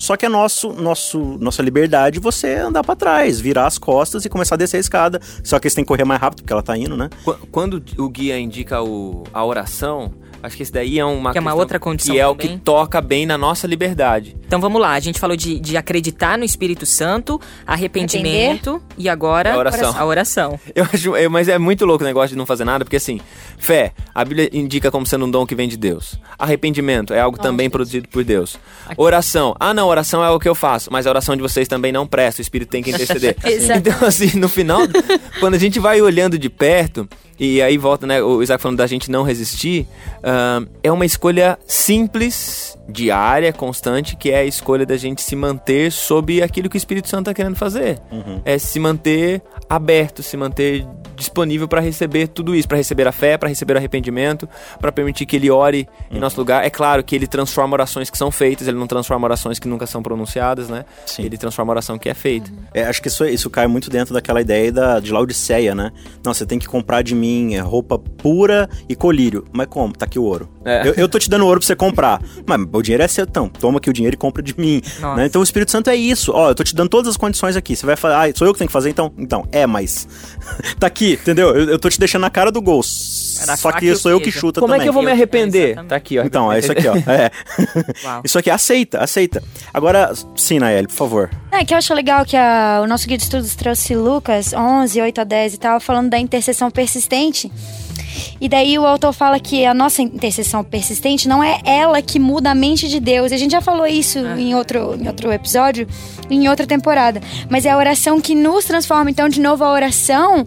Só 0.00 0.16
que 0.16 0.24
é 0.24 0.28
nosso, 0.30 0.72
nosso, 0.72 1.18
nossa 1.38 1.62
liberdade 1.62 2.18
você 2.18 2.54
andar 2.54 2.82
para 2.82 2.96
trás, 2.96 3.38
virar 3.38 3.66
as 3.66 3.76
costas 3.76 4.24
e 4.24 4.30
começar 4.30 4.54
a 4.54 4.58
descer 4.58 4.78
a 4.78 4.80
escada. 4.80 5.20
Só 5.44 5.58
que 5.58 5.68
você 5.68 5.76
tem 5.76 5.84
que 5.84 5.88
correr 5.88 6.06
mais 6.06 6.18
rápido 6.18 6.40
porque 6.40 6.52
ela 6.54 6.62
tá 6.62 6.74
indo, 6.74 6.96
né? 6.96 7.10
Quando 7.52 7.82
o 7.98 8.08
guia 8.08 8.38
indica 8.38 8.82
o, 8.82 9.24
a 9.30 9.44
oração, 9.44 10.10
Acho 10.42 10.56
que 10.56 10.62
esse 10.62 10.72
daí 10.72 10.98
é 10.98 11.04
uma, 11.04 11.32
que 11.32 11.38
é 11.38 11.40
uma 11.40 11.54
outra 11.54 11.78
condição. 11.78 12.14
Que 12.14 12.20
é 12.20 12.26
também. 12.26 12.46
o 12.46 12.50
que 12.50 12.58
toca 12.58 13.00
bem 13.00 13.26
na 13.26 13.36
nossa 13.36 13.66
liberdade. 13.66 14.36
Então 14.46 14.60
vamos 14.60 14.80
lá, 14.80 14.92
a 14.94 15.00
gente 15.00 15.18
falou 15.20 15.36
de, 15.36 15.60
de 15.60 15.76
acreditar 15.76 16.38
no 16.38 16.44
Espírito 16.44 16.86
Santo, 16.86 17.40
arrependimento 17.66 18.76
Entender. 18.76 18.94
e 18.98 19.08
agora 19.08 19.54
a 19.54 19.58
oração. 19.58 19.94
A 19.96 20.04
oração. 20.04 20.60
Eu 20.74 20.84
acho, 20.92 21.16
eu, 21.16 21.30
mas 21.30 21.48
é 21.48 21.58
muito 21.58 21.84
louco 21.84 22.02
o 22.02 22.06
negócio 22.06 22.30
de 22.30 22.36
não 22.36 22.46
fazer 22.46 22.64
nada, 22.64 22.84
porque 22.84 22.96
assim, 22.96 23.20
fé, 23.58 23.92
a 24.14 24.24
Bíblia 24.24 24.48
indica 24.52 24.90
como 24.90 25.06
sendo 25.06 25.26
um 25.26 25.30
dom 25.30 25.46
que 25.46 25.54
vem 25.54 25.68
de 25.68 25.76
Deus. 25.76 26.18
Arrependimento 26.38 27.12
é 27.12 27.20
algo 27.20 27.36
Nossa, 27.36 27.48
também 27.48 27.66
Deus. 27.66 27.72
produzido 27.72 28.08
por 28.08 28.24
Deus. 28.24 28.58
Aqui. 28.86 29.00
Oração, 29.00 29.54
ah 29.60 29.74
não, 29.74 29.88
oração 29.88 30.24
é 30.24 30.30
o 30.30 30.38
que 30.38 30.48
eu 30.48 30.54
faço, 30.54 30.90
mas 30.90 31.06
a 31.06 31.10
oração 31.10 31.36
de 31.36 31.42
vocês 31.42 31.68
também 31.68 31.92
não 31.92 32.06
presta, 32.06 32.40
o 32.40 32.42
Espírito 32.42 32.70
tem 32.70 32.82
que 32.82 32.90
interceder. 32.90 33.36
então 33.44 34.06
assim, 34.06 34.38
no 34.38 34.48
final, 34.48 34.80
quando 35.38 35.54
a 35.54 35.58
gente 35.58 35.78
vai 35.78 36.00
olhando 36.00 36.38
de 36.38 36.48
perto, 36.48 37.08
e 37.40 37.62
aí 37.62 37.78
volta, 37.78 38.06
né, 38.06 38.22
o 38.22 38.42
Isaac 38.42 38.62
falando 38.62 38.76
da 38.76 38.86
gente 38.86 39.10
não 39.10 39.22
resistir, 39.22 39.86
uh, 40.18 40.68
é 40.82 40.92
uma 40.92 41.06
escolha 41.06 41.58
simples, 41.66 42.76
diária, 42.86 43.50
constante, 43.50 44.14
que 44.14 44.30
é 44.30 44.40
a 44.40 44.44
escolha 44.44 44.84
da 44.84 44.98
gente 44.98 45.22
se 45.22 45.34
manter 45.34 45.90
sob 45.90 46.42
aquilo 46.42 46.68
que 46.68 46.76
o 46.76 46.78
Espírito 46.78 47.08
Santo 47.08 47.22
está 47.30 47.34
querendo 47.34 47.56
fazer. 47.56 47.98
Uhum. 48.12 48.42
É 48.44 48.58
se 48.58 48.78
manter 48.78 49.40
aberto, 49.70 50.22
se 50.22 50.36
manter 50.36 50.86
disponível 51.20 51.68
para 51.68 51.80
receber 51.80 52.28
tudo 52.28 52.54
isso, 52.54 52.66
para 52.66 52.78
receber 52.78 53.06
a 53.06 53.12
fé, 53.12 53.36
para 53.36 53.48
receber 53.48 53.74
o 53.74 53.76
arrependimento, 53.76 54.48
para 54.80 54.90
permitir 54.90 55.26
que 55.26 55.36
ele 55.36 55.50
ore 55.50 55.88
uhum. 56.10 56.16
em 56.16 56.20
nosso 56.20 56.38
lugar. 56.40 56.64
É 56.64 56.70
claro 56.70 57.04
que 57.04 57.14
ele 57.14 57.26
transforma 57.26 57.74
orações 57.74 58.10
que 58.10 58.18
são 58.18 58.30
feitas, 58.30 58.66
ele 58.66 58.78
não 58.78 58.86
transforma 58.86 59.26
orações 59.26 59.58
que 59.58 59.68
nunca 59.68 59.86
são 59.86 60.02
pronunciadas, 60.02 60.68
né? 60.68 60.84
Sim. 61.06 61.24
Ele 61.24 61.36
transforma 61.36 61.72
a 61.72 61.74
oração 61.74 61.98
que 61.98 62.08
é 62.08 62.14
feita. 62.14 62.50
Uhum. 62.50 62.58
É, 62.74 62.84
acho 62.84 63.00
que 63.00 63.08
isso, 63.08 63.24
isso 63.24 63.50
cai 63.50 63.66
muito 63.66 63.90
dentro 63.90 64.14
daquela 64.14 64.40
ideia 64.40 64.72
da, 64.72 64.98
de 64.98 65.12
Laodiceia, 65.12 65.74
né? 65.74 65.92
Não, 66.24 66.34
você 66.34 66.46
tem 66.46 66.58
que 66.58 66.66
comprar 66.66 67.02
de 67.02 67.14
mim 67.14 67.56
roupa 67.58 67.98
pura 67.98 68.68
e 68.88 68.96
colírio. 68.96 69.44
Mas 69.52 69.66
como? 69.66 69.92
Tá 69.92 70.06
aqui 70.06 70.18
o 70.18 70.24
ouro. 70.24 70.48
É. 70.64 70.88
Eu, 70.88 70.94
eu 70.94 71.08
tô 71.08 71.18
te 71.18 71.28
dando 71.28 71.46
ouro 71.46 71.60
pra 71.60 71.66
você 71.66 71.76
comprar. 71.76 72.20
Mas 72.46 72.60
o 72.72 72.82
dinheiro 72.82 73.02
é 73.02 73.08
seu, 73.08 73.24
então. 73.24 73.48
Toma 73.48 73.78
aqui 73.78 73.90
o 73.90 73.92
dinheiro 73.92 74.14
e 74.14 74.18
compra 74.18 74.42
de 74.42 74.58
mim. 74.58 74.80
Né? 75.16 75.26
Então 75.26 75.40
o 75.40 75.44
Espírito 75.44 75.70
Santo 75.70 75.90
é 75.90 75.96
isso. 75.96 76.32
Ó, 76.32 76.50
eu 76.50 76.54
tô 76.54 76.64
te 76.64 76.74
dando 76.74 76.88
todas 76.88 77.08
as 77.08 77.16
condições 77.16 77.56
aqui. 77.56 77.76
Você 77.76 77.86
vai 77.86 77.96
falar, 77.96 78.28
ah, 78.28 78.32
sou 78.34 78.46
eu 78.46 78.52
que 78.52 78.58
tenho 78.58 78.68
que 78.68 78.72
fazer 78.72 78.90
então? 78.90 79.12
Então, 79.18 79.46
é, 79.52 79.66
mas. 79.66 80.08
tá 80.78 80.86
aqui, 80.86 81.09
entendeu? 81.14 81.54
Eu, 81.54 81.70
eu 81.70 81.78
tô 81.78 81.88
te 81.88 81.98
deixando 81.98 82.22
na 82.22 82.30
cara 82.30 82.50
do 82.50 82.60
gol. 82.60 82.82
Só 82.82 83.72
que 83.72 83.94
sou 83.94 84.10
eu 84.10 84.20
que 84.20 84.30
chuta 84.30 84.60
Como 84.60 84.72
também. 84.72 84.80
é 84.80 84.84
que 84.84 84.88
eu 84.88 84.92
vou 84.92 85.02
me 85.02 85.10
arrepender? 85.10 85.78
É, 85.78 85.82
tá 85.82 85.96
aqui, 85.96 86.18
ó. 86.18 86.24
Então, 86.24 86.52
é 86.52 86.58
isso 86.58 86.72
aqui, 86.72 86.86
ó. 86.86 86.94
É. 87.10 87.30
isso 88.24 88.38
aqui, 88.38 88.50
aceita, 88.50 88.98
aceita. 88.98 89.42
Agora, 89.72 90.12
sim, 90.36 90.58
Naeli, 90.58 90.86
por 90.86 90.94
favor. 90.94 91.30
É, 91.50 91.64
que 91.64 91.74
eu 91.74 91.78
acho 91.78 91.92
legal 91.94 92.24
que 92.24 92.36
a, 92.36 92.80
o 92.82 92.86
nosso 92.86 93.06
guia 93.06 93.16
de 93.16 93.24
estudos 93.24 93.54
trouxe 93.54 93.94
Lucas 93.94 94.52
11, 94.52 95.00
8 95.00 95.20
a 95.20 95.24
10 95.24 95.54
e 95.54 95.58
tal, 95.58 95.80
falando 95.80 96.10
da 96.10 96.18
intercessão 96.18 96.70
persistente. 96.70 97.50
E 98.40 98.48
daí 98.48 98.78
o 98.78 98.86
autor 98.86 99.12
fala 99.12 99.38
que 99.38 99.64
a 99.64 99.74
nossa 99.74 100.02
intercessão 100.02 100.64
persistente 100.64 101.28
não 101.28 101.42
é 101.42 101.60
ela 101.64 102.00
que 102.02 102.18
muda 102.18 102.50
a 102.50 102.54
mente 102.54 102.88
de 102.88 103.00
Deus. 103.00 103.32
A 103.32 103.36
gente 103.36 103.52
já 103.52 103.60
falou 103.60 103.86
isso 103.86 104.18
é. 104.18 104.40
em, 104.40 104.54
outro, 104.54 104.96
em 105.00 105.06
outro 105.06 105.32
episódio, 105.32 105.86
em 106.28 106.48
outra 106.48 106.66
temporada. 106.66 107.20
Mas 107.48 107.64
é 107.64 107.70
a 107.70 107.76
oração 107.76 108.20
que 108.20 108.34
nos 108.34 108.64
transforma. 108.64 109.10
Então, 109.10 109.28
de 109.28 109.40
novo, 109.40 109.64
a 109.64 109.72
oração 109.72 110.44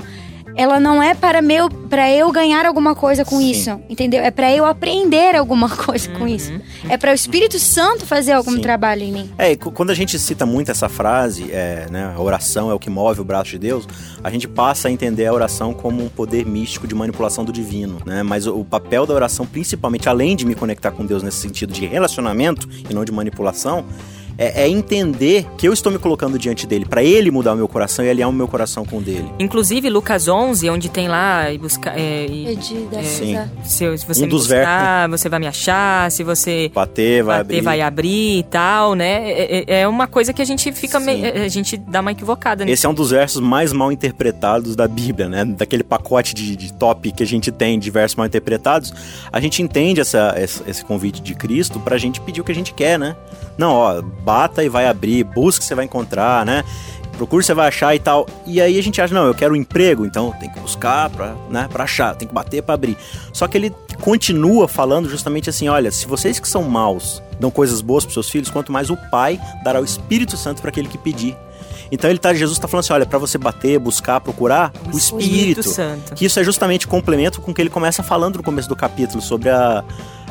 ela 0.56 0.80
não 0.80 1.02
é 1.02 1.14
para 1.14 1.42
meu 1.42 1.70
para 1.70 2.12
eu 2.12 2.32
ganhar 2.32 2.66
alguma 2.66 2.96
coisa 2.96 3.24
com 3.24 3.38
Sim. 3.38 3.52
isso, 3.52 3.80
entendeu? 3.88 4.22
É 4.22 4.32
para 4.32 4.52
eu 4.52 4.66
aprender 4.66 5.36
alguma 5.36 5.70
coisa 5.76 6.10
uhum. 6.10 6.20
com 6.20 6.28
isso. 6.28 6.52
É 6.90 6.98
para 6.98 7.12
o 7.12 7.14
Espírito 7.14 7.60
Santo 7.60 8.06
fazer 8.06 8.32
algum 8.32 8.54
Sim. 8.54 8.62
trabalho 8.62 9.04
em 9.04 9.12
mim. 9.12 9.32
É, 9.38 9.56
quando 9.56 9.92
a 9.92 9.94
gente 9.94 10.18
cita 10.18 10.46
muito 10.46 10.72
essa 10.72 10.90
frase, 10.90 11.52
é, 11.52 11.88
né, 11.92 12.14
a 12.16 12.20
oração 12.20 12.72
é 12.72 12.74
o 12.74 12.80
que 12.80 12.90
move 12.90 13.22
o 13.22 13.24
braço 13.24 13.52
de 13.52 13.60
Deus, 13.60 13.88
a 14.24 14.30
gente 14.30 14.48
passa 14.48 14.88
a 14.88 14.92
entender 14.92 15.26
a 15.28 15.34
oração 15.34 15.74
como 15.74 16.04
um 16.04 16.10
poder 16.10 16.46
místico 16.46 16.88
de 16.88 16.96
manipulação 16.96 17.46
do 17.46 17.52
divino, 17.52 18.00
né? 18.06 18.24
Mas 18.24 18.48
o, 18.48 18.60
o 18.60 18.66
papel 18.66 19.06
da 19.06 19.14
oração, 19.14 19.46
principalmente 19.46 20.10
além 20.10 20.36
de 20.36 20.46
me 20.46 20.56
conectar 20.56 20.92
com 20.92 21.06
Deus 21.06 21.22
nesse 21.22 21.38
sentido 21.38 21.74
de 21.74 21.86
relacionamento 21.86 22.68
e 22.90 22.94
não 22.94 23.06
de 23.06 23.12
manipulação, 23.12 23.86
é, 24.38 24.64
é 24.64 24.70
entender 24.70 25.46
que 25.58 25.68
eu 25.68 25.74
estou 25.74 25.92
me 25.92 25.98
colocando 26.00 26.38
diante 26.40 26.66
dele, 26.68 26.86
para 26.86 27.04
ele 27.04 27.30
mudar 27.32 27.54
o 27.54 27.56
meu 27.56 27.68
coração 27.68 28.04
e 28.04 28.10
alinhar 28.10 28.30
o 28.30 28.34
meu 28.34 28.48
coração 28.48 28.86
com 28.86 28.98
o 28.98 29.02
dele. 29.02 29.30
Inclusive, 29.40 29.90
Lucas 29.90 30.28
11, 30.28 30.70
onde 30.70 30.90
tem 30.90 31.08
lá 31.08 31.52
e 31.52 31.58
buscar. 31.58 31.98
É, 31.98 32.26
e, 32.26 32.46
Medida, 32.46 32.98
é, 33.00 33.04
Sim. 33.04 33.38
se, 33.64 33.98
se 33.98 34.06
você 34.06 34.22
Um 34.22 34.26
me 34.26 34.30
dos 34.32 34.48
buscar, 34.48 35.10
você 35.10 35.30
vai 35.30 35.40
me 35.40 35.48
achar. 35.48 36.10
Se 36.12 36.24
você 36.24 36.72
Bater, 36.74 37.24
vai 37.24 37.38
bater, 37.40 37.42
abrir. 37.56 37.62
vai 37.62 37.82
abrir 37.82 38.40
e 38.40 38.44
tal, 38.44 38.96
né? 38.96 39.32
É, 39.32 39.64
é- 39.68 39.82
é 39.82 39.88
uma 39.88 40.08
coisa 40.08 40.34
que 40.34 40.42
a 40.42 40.46
gente 40.46 40.72
fica. 40.72 41.00
Sim. 41.00 41.06
meio- 41.06 41.44
a 41.44 41.48
gente 41.48 41.78
dá 41.78 42.02
uma 42.02 42.12
equivocada 42.12 42.64
nisso. 42.66 42.74
Esse 42.74 42.86
é 42.86 42.90
um 42.90 42.94
dos 42.94 43.12
versos 43.12 43.42
mais 43.42 43.72
mal 43.74 43.92
interpretados 43.92 44.76
da 44.76 44.88
Bíblia, 44.88 45.28
né? 45.30 45.46
Daquele 45.46 45.84
pacote 45.84 46.34
de, 46.34 46.56
de 46.56 46.74
top 46.74 47.12
que 47.12 47.24
a 47.24 47.26
gente 47.28 47.52
tem 47.52 47.78
de 47.80 47.90
versos 47.92 48.16
mal 48.16 48.26
interpretados, 48.28 48.94
a 49.32 49.40
gente 49.40 49.62
entende 49.62 50.02
essa, 50.02 50.34
essa- 50.38 50.64
esse 50.68 50.84
convite 50.84 51.22
de 51.22 51.34
Cristo 51.36 51.80
pra 51.80 51.98
gente 51.98 52.20
pedir 52.22 52.42
o 52.42 52.44
que 52.44 52.52
a 52.52 52.56
gente 52.56 52.74
quer, 52.74 52.98
né? 52.98 53.16
Não, 53.58 53.72
ó, 53.72 54.02
bata 54.24 54.64
e 54.64 54.70
vai 54.70 54.88
abrir, 54.88 55.24
busque 55.24 55.66
você 55.66 55.76
vai 55.76 55.86
encontrar, 55.86 56.46
né? 56.46 56.64
Procure 57.18 57.44
você 57.44 57.54
vai 57.54 57.68
achar 57.68 57.96
e 57.96 58.00
tal. 58.00 58.26
E 58.46 58.60
aí 58.60 58.80
a 58.80 58.84
gente 58.84 59.00
acha, 59.00 59.14
não, 59.14 59.28
eu 59.28 59.36
quero 59.36 59.54
um 59.54 59.58
emprego, 59.58 60.06
então 60.06 60.32
tem 60.40 60.50
que 60.50 60.60
buscar 60.60 61.10
pra, 61.10 61.36
né, 61.50 61.70
pra 61.72 61.84
achar, 61.84 62.16
tem 62.16 62.28
que 62.28 62.34
bater 62.34 62.64
pra 62.64 62.74
abrir. 62.74 62.98
Só 63.32 63.48
que 63.48 63.58
ele 63.58 63.74
continua 64.02 64.68
falando 64.68 65.08
justamente 65.08 65.50
assim, 65.50 65.68
olha, 65.68 65.92
se 65.92 66.08
vocês 66.08 66.40
que 66.40 66.48
são 66.48 66.64
maus 66.64 67.22
dão 67.40 67.52
coisas 67.52 67.82
boas 67.82 68.04
pros 68.04 68.14
seus 68.14 68.30
filhos, 68.30 68.50
quanto 68.50 68.72
mais 68.72 68.90
o 68.90 68.98
Pai 69.12 69.40
dará 69.64 69.80
o 69.80 69.84
Espírito 69.84 70.38
Santo 70.38 70.62
para 70.62 70.70
aquele 70.70 70.88
que 70.88 70.98
pedir. 70.98 71.38
Então 71.92 72.10
ele 72.10 72.18
tá, 72.18 72.34
Jesus 72.34 72.58
está 72.58 72.68
falando 72.68 72.86
assim, 72.86 72.94
olha, 72.94 73.06
para 73.06 73.20
você 73.20 73.38
bater, 73.38 73.78
buscar, 73.78 74.20
procurar, 74.20 74.74
o 74.92 74.98
Espírito. 74.98 75.62
Santo. 75.62 76.16
Que 76.16 76.26
isso 76.26 76.40
é 76.40 76.44
justamente 76.44 76.88
complemento 76.88 77.40
com 77.40 77.52
o 77.52 77.54
que 77.54 77.62
ele 77.62 77.70
começa 77.70 78.02
falando 78.02 78.38
no 78.38 78.44
começo 78.44 78.68
do 78.68 78.76
capítulo 78.76 79.22
sobre 79.22 79.50
a, 79.50 79.84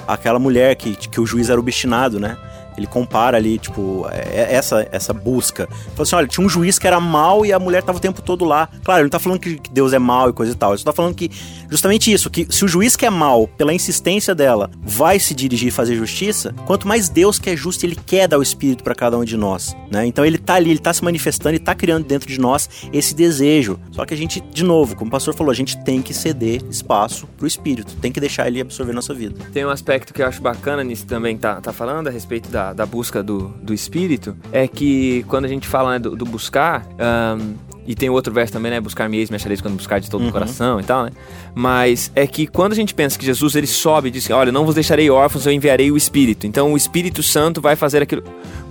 aquela 0.08 0.40
mulher 0.40 0.74
que, 0.74 0.96
que 0.96 1.20
o 1.20 1.26
juiz 1.26 1.50
era 1.50 1.60
obstinado, 1.60 2.18
né? 2.18 2.36
Ele 2.76 2.86
compara 2.86 3.36
ali, 3.36 3.58
tipo, 3.58 4.06
é- 4.10 4.52
é 4.52 4.54
essa, 4.54 4.86
essa 4.92 5.12
busca. 5.12 5.68
Fala 5.94 6.02
assim, 6.02 6.16
olha, 6.16 6.26
tinha 6.26 6.44
um 6.44 6.48
juiz 6.48 6.78
que 6.78 6.86
era 6.86 6.98
mau 7.00 7.44
e 7.44 7.52
a 7.52 7.58
mulher 7.58 7.82
tava 7.82 7.98
o 7.98 8.00
tempo 8.00 8.22
todo 8.22 8.44
lá. 8.44 8.68
Claro, 8.84 9.00
ele 9.00 9.04
não 9.04 9.10
tá 9.10 9.18
falando 9.18 9.38
que 9.38 9.60
Deus 9.70 9.92
é 9.92 9.98
mau 9.98 10.28
e 10.30 10.32
coisa 10.32 10.52
e 10.52 10.54
tal. 10.54 10.70
Ele 10.72 10.78
só 10.78 10.84
tá 10.84 10.92
falando 10.92 11.14
que, 11.14 11.30
justamente 11.70 12.12
isso, 12.12 12.30
que 12.30 12.46
se 12.50 12.64
o 12.64 12.68
juiz 12.68 12.96
que 12.96 13.06
é 13.06 13.10
mau, 13.10 13.46
pela 13.46 13.72
insistência 13.74 14.34
dela, 14.34 14.70
vai 14.82 15.18
se 15.18 15.34
dirigir 15.34 15.68
e 15.68 15.70
fazer 15.70 15.96
justiça, 15.96 16.54
quanto 16.66 16.86
mais 16.88 17.08
Deus 17.08 17.38
que 17.38 17.50
é 17.50 17.56
justo, 17.56 17.84
ele 17.84 17.96
quer 18.06 18.26
dar 18.28 18.38
o 18.38 18.42
Espírito 18.42 18.82
para 18.84 18.94
cada 18.94 19.16
um 19.18 19.24
de 19.24 19.36
nós, 19.36 19.76
né? 19.90 20.06
Então 20.06 20.24
ele 20.24 20.38
tá 20.38 20.54
ali, 20.54 20.70
ele 20.70 20.78
tá 20.78 20.92
se 20.92 21.02
manifestando 21.04 21.54
e 21.56 21.58
tá 21.58 21.74
criando 21.74 22.04
dentro 22.06 22.28
de 22.28 22.38
nós 22.40 22.68
esse 22.92 23.14
desejo. 23.14 23.78
Só 23.90 24.04
que 24.04 24.14
a 24.14 24.16
gente, 24.16 24.40
de 24.40 24.62
novo, 24.64 24.94
como 24.96 25.08
o 25.08 25.10
pastor 25.10 25.34
falou, 25.34 25.50
a 25.50 25.54
gente 25.54 25.76
tem 25.84 26.00
que 26.02 26.14
ceder 26.14 26.62
espaço 26.70 27.26
pro 27.36 27.46
Espírito, 27.46 27.94
tem 27.96 28.12
que 28.12 28.20
deixar 28.20 28.46
ele 28.46 28.60
absorver 28.60 28.92
nossa 28.92 29.12
vida. 29.12 29.34
Tem 29.52 29.64
um 29.64 29.70
aspecto 29.70 30.12
que 30.14 30.22
eu 30.22 30.26
acho 30.26 30.40
bacana 30.40 30.82
nisso 30.84 31.06
também 31.06 31.36
tá, 31.36 31.60
tá 31.60 31.72
falando 31.72 32.08
a 32.08 32.10
respeito 32.10 32.48
da, 32.50 32.61
da 32.72 32.86
busca 32.86 33.22
do, 33.22 33.48
do 33.62 33.74
espírito, 33.74 34.36
é 34.52 34.68
que 34.68 35.24
quando 35.26 35.46
a 35.46 35.48
gente 35.48 35.66
fala 35.66 35.92
né, 35.92 35.98
do, 35.98 36.14
do 36.14 36.24
buscar, 36.24 36.86
ahn, 36.98 37.56
e 37.86 37.94
tem 37.94 38.08
outro 38.08 38.32
verso 38.32 38.52
também, 38.52 38.70
né? 38.70 38.80
Buscar 38.80 39.08
me 39.08 39.16
eis, 39.16 39.28
me 39.28 39.36
achareis 39.36 39.60
quando 39.60 39.74
buscar 39.74 40.00
de 40.00 40.08
todo 40.08 40.26
o 40.26 40.30
coração 40.30 40.78
e 40.78 40.84
tal, 40.84 41.06
né? 41.06 41.10
Mas 41.54 42.12
é 42.14 42.26
que 42.26 42.46
quando 42.46 42.72
a 42.72 42.76
gente 42.76 42.94
pensa 42.94 43.18
que 43.18 43.24
Jesus 43.24 43.56
ele 43.56 43.66
sobe 43.66 44.08
e 44.08 44.10
diz: 44.10 44.30
Olha, 44.30 44.52
não 44.52 44.64
vos 44.64 44.74
deixarei 44.74 45.10
órfãos, 45.10 45.46
eu 45.46 45.52
enviarei 45.52 45.90
o 45.90 45.96
Espírito. 45.96 46.46
Então 46.46 46.72
o 46.72 46.76
Espírito 46.76 47.22
Santo 47.22 47.60
vai 47.60 47.74
fazer 47.74 48.02
aquilo. 48.02 48.22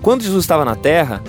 Quando 0.02 0.24
Jesus 0.24 0.46
estava 0.46 0.64
na 0.64 0.76
terra, 0.76 1.22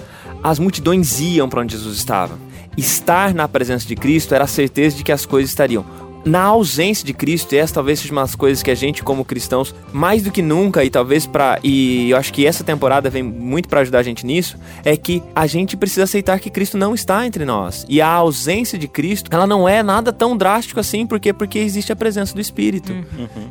as 0.42 0.58
multidões 0.58 1.20
iam 1.20 1.48
para 1.48 1.60
onde 1.60 1.72
Jesus 1.72 1.96
estava. 1.96 2.38
Estar 2.76 3.34
na 3.34 3.48
presença 3.48 3.86
de 3.86 3.96
Cristo 3.96 4.34
era 4.34 4.44
a 4.44 4.46
certeza 4.46 4.96
de 4.96 5.02
que 5.02 5.12
as 5.12 5.26
coisas 5.26 5.50
estariam 5.50 5.84
na 6.24 6.42
ausência 6.42 7.04
de 7.04 7.12
Cristo, 7.12 7.54
e 7.54 7.58
essa 7.58 7.74
talvez 7.74 7.98
seja 8.00 8.12
uma 8.12 8.22
das 8.22 8.34
coisas 8.34 8.62
que 8.62 8.70
a 8.70 8.74
gente, 8.74 9.02
como 9.02 9.24
cristãos, 9.24 9.74
mais 9.92 10.22
do 10.22 10.30
que 10.30 10.40
nunca, 10.42 10.84
e 10.84 10.90
talvez 10.90 11.26
para 11.26 11.58
E 11.62 12.10
eu 12.10 12.16
acho 12.16 12.32
que 12.32 12.46
essa 12.46 12.62
temporada 12.64 13.10
vem 13.10 13.22
muito 13.22 13.68
para 13.68 13.80
ajudar 13.80 13.98
a 13.98 14.02
gente 14.02 14.24
nisso, 14.24 14.56
é 14.84 14.96
que 14.96 15.22
a 15.34 15.46
gente 15.46 15.76
precisa 15.76 16.04
aceitar 16.04 16.38
que 16.38 16.50
Cristo 16.50 16.78
não 16.78 16.94
está 16.94 17.26
entre 17.26 17.44
nós. 17.44 17.84
E 17.88 18.00
a 18.00 18.08
ausência 18.08 18.78
de 18.78 18.86
Cristo, 18.88 19.30
ela 19.32 19.46
não 19.46 19.68
é 19.68 19.82
nada 19.82 20.12
tão 20.12 20.36
drástico 20.36 20.78
assim, 20.80 21.06
porque 21.06 21.32
porque 21.32 21.58
existe 21.58 21.92
a 21.92 21.96
presença 21.96 22.34
do 22.34 22.40
Espírito. 22.40 22.92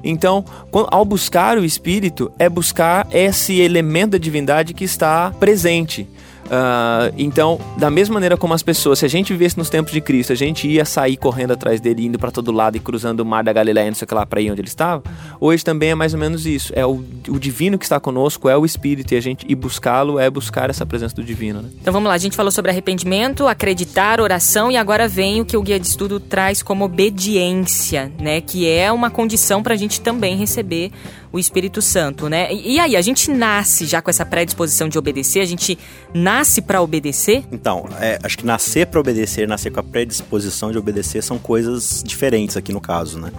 Então, 0.03 0.43
quan- 0.69 0.87
ao 0.89 1.03
buscar 1.05 1.57
o 1.57 1.65
Espírito, 1.65 2.31
é 2.39 2.47
buscar 2.49 3.07
esse 3.11 3.59
elemento 3.59 4.11
da 4.11 4.17
divindade 4.17 4.73
que 4.73 4.83
está 4.83 5.31
presente. 5.39 6.07
Ah, 6.53 7.09
então, 7.17 7.57
da 7.77 7.89
mesma 7.89 8.15
maneira 8.15 8.35
como 8.35 8.53
as 8.53 8.61
pessoas, 8.61 8.99
se 8.99 9.05
a 9.05 9.07
gente 9.07 9.31
vivesse 9.31 9.57
nos 9.57 9.69
tempos 9.69 9.93
de 9.93 10.01
Cristo, 10.01 10.33
a 10.33 10.35
gente 10.35 10.67
ia 10.67 10.83
sair 10.83 11.15
correndo 11.15 11.51
atrás 11.51 11.79
dele, 11.79 12.05
indo 12.05 12.19
para 12.19 12.29
todo 12.29 12.51
lado 12.51 12.75
e 12.75 12.79
cruzando 12.79 13.21
o 13.21 13.25
mar 13.25 13.41
da 13.41 13.53
Galileia, 13.53 13.87
não 13.87 13.95
sei 13.95 14.03
o 14.03 14.07
que 14.07 14.13
lá, 14.13 14.25
para 14.25 14.41
ir 14.41 14.51
onde 14.51 14.59
ele 14.59 14.67
estava. 14.67 15.01
Hoje 15.39 15.63
também 15.63 15.91
é 15.91 15.95
mais 15.95 16.13
ou 16.13 16.19
menos 16.19 16.45
isso. 16.45 16.73
É 16.75 16.85
o, 16.85 17.01
o 17.29 17.39
divino 17.39 17.79
que 17.79 17.85
está 17.85 18.01
conosco, 18.01 18.49
é 18.49 18.57
o 18.57 18.65
Espírito, 18.65 19.13
e 19.13 19.17
a 19.17 19.21
gente 19.21 19.45
e 19.47 19.55
buscá-lo 19.55 20.19
é 20.19 20.29
buscar 20.29 20.69
essa 20.69 20.85
presença 20.85 21.15
do 21.15 21.23
divino. 21.23 21.61
Né? 21.61 21.69
Então 21.79 21.93
vamos 21.93 22.09
lá, 22.09 22.15
a 22.15 22.17
gente 22.17 22.35
falou 22.35 22.51
sobre 22.51 22.69
arrependimento, 22.69 23.47
acreditar, 23.47 24.19
oração 24.19 24.69
e 24.69 24.75
agora 24.75 25.07
vem 25.07 25.39
o 25.39 25.45
que 25.45 25.55
o 25.55 25.61
guia 25.61 25.79
de 25.79 25.87
estudo 25.87 26.19
traz 26.19 26.61
como 26.61 26.83
obediência, 26.83 28.11
né? 28.19 28.41
Que 28.41 28.67
é 28.67 28.91
uma 28.91 29.09
condição 29.09 29.63
para 29.63 29.73
a 29.73 29.77
gente 29.77 30.01
também 30.01 30.35
receber 30.35 30.91
o 31.31 31.39
Espírito 31.39 31.81
Santo, 31.81 32.27
né? 32.27 32.53
E, 32.53 32.73
e 32.73 32.79
aí, 32.79 32.95
a 32.95 33.01
gente 33.01 33.31
nasce 33.31 33.85
já 33.85 34.01
com 34.01 34.09
essa 34.09 34.25
predisposição 34.25 34.89
de 34.89 34.97
obedecer? 34.97 35.39
A 35.39 35.45
gente 35.45 35.77
nasce 36.13 36.61
para 36.61 36.81
obedecer? 36.81 37.43
Então, 37.51 37.87
é, 37.99 38.19
acho 38.21 38.37
que 38.37 38.45
nascer 38.45 38.87
para 38.87 38.99
obedecer, 38.99 39.47
nascer 39.47 39.71
com 39.71 39.79
a 39.79 39.83
predisposição 39.83 40.71
de 40.71 40.77
obedecer 40.77 41.23
são 41.23 41.39
coisas 41.39 42.03
diferentes 42.05 42.57
aqui 42.57 42.73
no 42.73 42.81
caso, 42.81 43.19
né? 43.19 43.31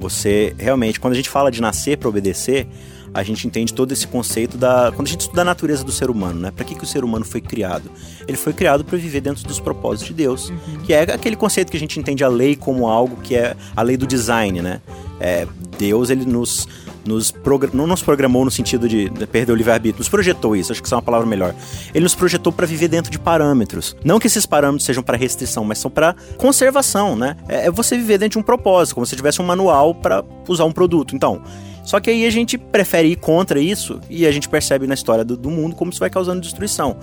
Você 0.00 0.54
realmente, 0.58 0.98
quando 0.98 1.12
a 1.12 1.16
gente 1.16 1.30
fala 1.30 1.50
de 1.50 1.60
nascer 1.60 1.96
para 1.96 2.08
obedecer, 2.08 2.66
a 3.14 3.22
gente 3.22 3.46
entende 3.46 3.74
todo 3.74 3.92
esse 3.92 4.06
conceito 4.06 4.56
da. 4.56 4.90
Quando 4.94 5.06
a 5.06 5.10
gente 5.10 5.20
estuda 5.20 5.42
a 5.42 5.44
natureza 5.44 5.84
do 5.84 5.92
ser 5.92 6.08
humano, 6.08 6.40
né? 6.40 6.50
Para 6.50 6.64
que, 6.64 6.74
que 6.74 6.82
o 6.82 6.86
ser 6.86 7.04
humano 7.04 7.24
foi 7.24 7.40
criado? 7.40 7.90
Ele 8.26 8.36
foi 8.36 8.52
criado 8.52 8.84
para 8.84 8.96
viver 8.96 9.20
dentro 9.20 9.44
dos 9.44 9.60
propósitos 9.60 10.08
de 10.08 10.14
Deus, 10.14 10.52
que 10.84 10.92
é 10.94 11.02
aquele 11.02 11.36
conceito 11.36 11.70
que 11.70 11.76
a 11.76 11.80
gente 11.80 11.98
entende 12.00 12.24
a 12.24 12.28
lei 12.28 12.56
como 12.56 12.86
algo 12.86 13.16
que 13.16 13.36
é 13.36 13.54
a 13.76 13.82
lei 13.82 13.96
do 13.96 14.06
design, 14.06 14.62
né? 14.62 14.80
É, 15.20 15.46
Deus, 15.78 16.10
ele 16.10 16.24
nos. 16.24 16.66
Nos 17.04 17.34
não 17.72 17.86
nos 17.86 18.02
programou 18.02 18.44
no 18.44 18.50
sentido 18.50 18.88
de, 18.88 19.08
de 19.08 19.26
perder 19.26 19.52
o 19.52 19.56
livre-arbítrio, 19.56 19.98
nos 19.98 20.08
projetou 20.08 20.54
isso, 20.54 20.72
acho 20.72 20.80
que 20.80 20.86
isso 20.86 20.94
é 20.94 20.96
uma 20.96 21.02
palavra 21.02 21.26
melhor. 21.26 21.54
Ele 21.94 22.02
nos 22.02 22.14
projetou 22.14 22.52
para 22.52 22.66
viver 22.66 22.88
dentro 22.88 23.10
de 23.10 23.18
parâmetros. 23.18 23.96
Não 24.04 24.18
que 24.18 24.26
esses 24.26 24.46
parâmetros 24.46 24.84
sejam 24.84 25.02
para 25.02 25.16
restrição, 25.16 25.64
mas 25.64 25.78
são 25.78 25.90
para 25.90 26.14
conservação, 26.36 27.16
né? 27.16 27.36
É, 27.48 27.66
é 27.66 27.70
você 27.70 27.96
viver 27.96 28.18
dentro 28.18 28.32
de 28.32 28.38
um 28.38 28.42
propósito, 28.42 28.94
como 28.94 29.06
se 29.06 29.16
tivesse 29.16 29.42
um 29.42 29.44
manual 29.44 29.94
para 29.94 30.24
usar 30.48 30.64
um 30.64 30.72
produto. 30.72 31.14
Então, 31.14 31.42
só 31.84 31.98
que 31.98 32.10
aí 32.10 32.26
a 32.26 32.30
gente 32.30 32.56
prefere 32.56 33.08
ir 33.08 33.16
contra 33.16 33.58
isso 33.58 34.00
e 34.08 34.26
a 34.26 34.30
gente 34.30 34.48
percebe 34.48 34.86
na 34.86 34.94
história 34.94 35.24
do, 35.24 35.36
do 35.36 35.50
mundo 35.50 35.74
como 35.74 35.90
isso 35.90 35.98
vai 35.98 36.08
causando 36.08 36.40
destruição. 36.40 36.96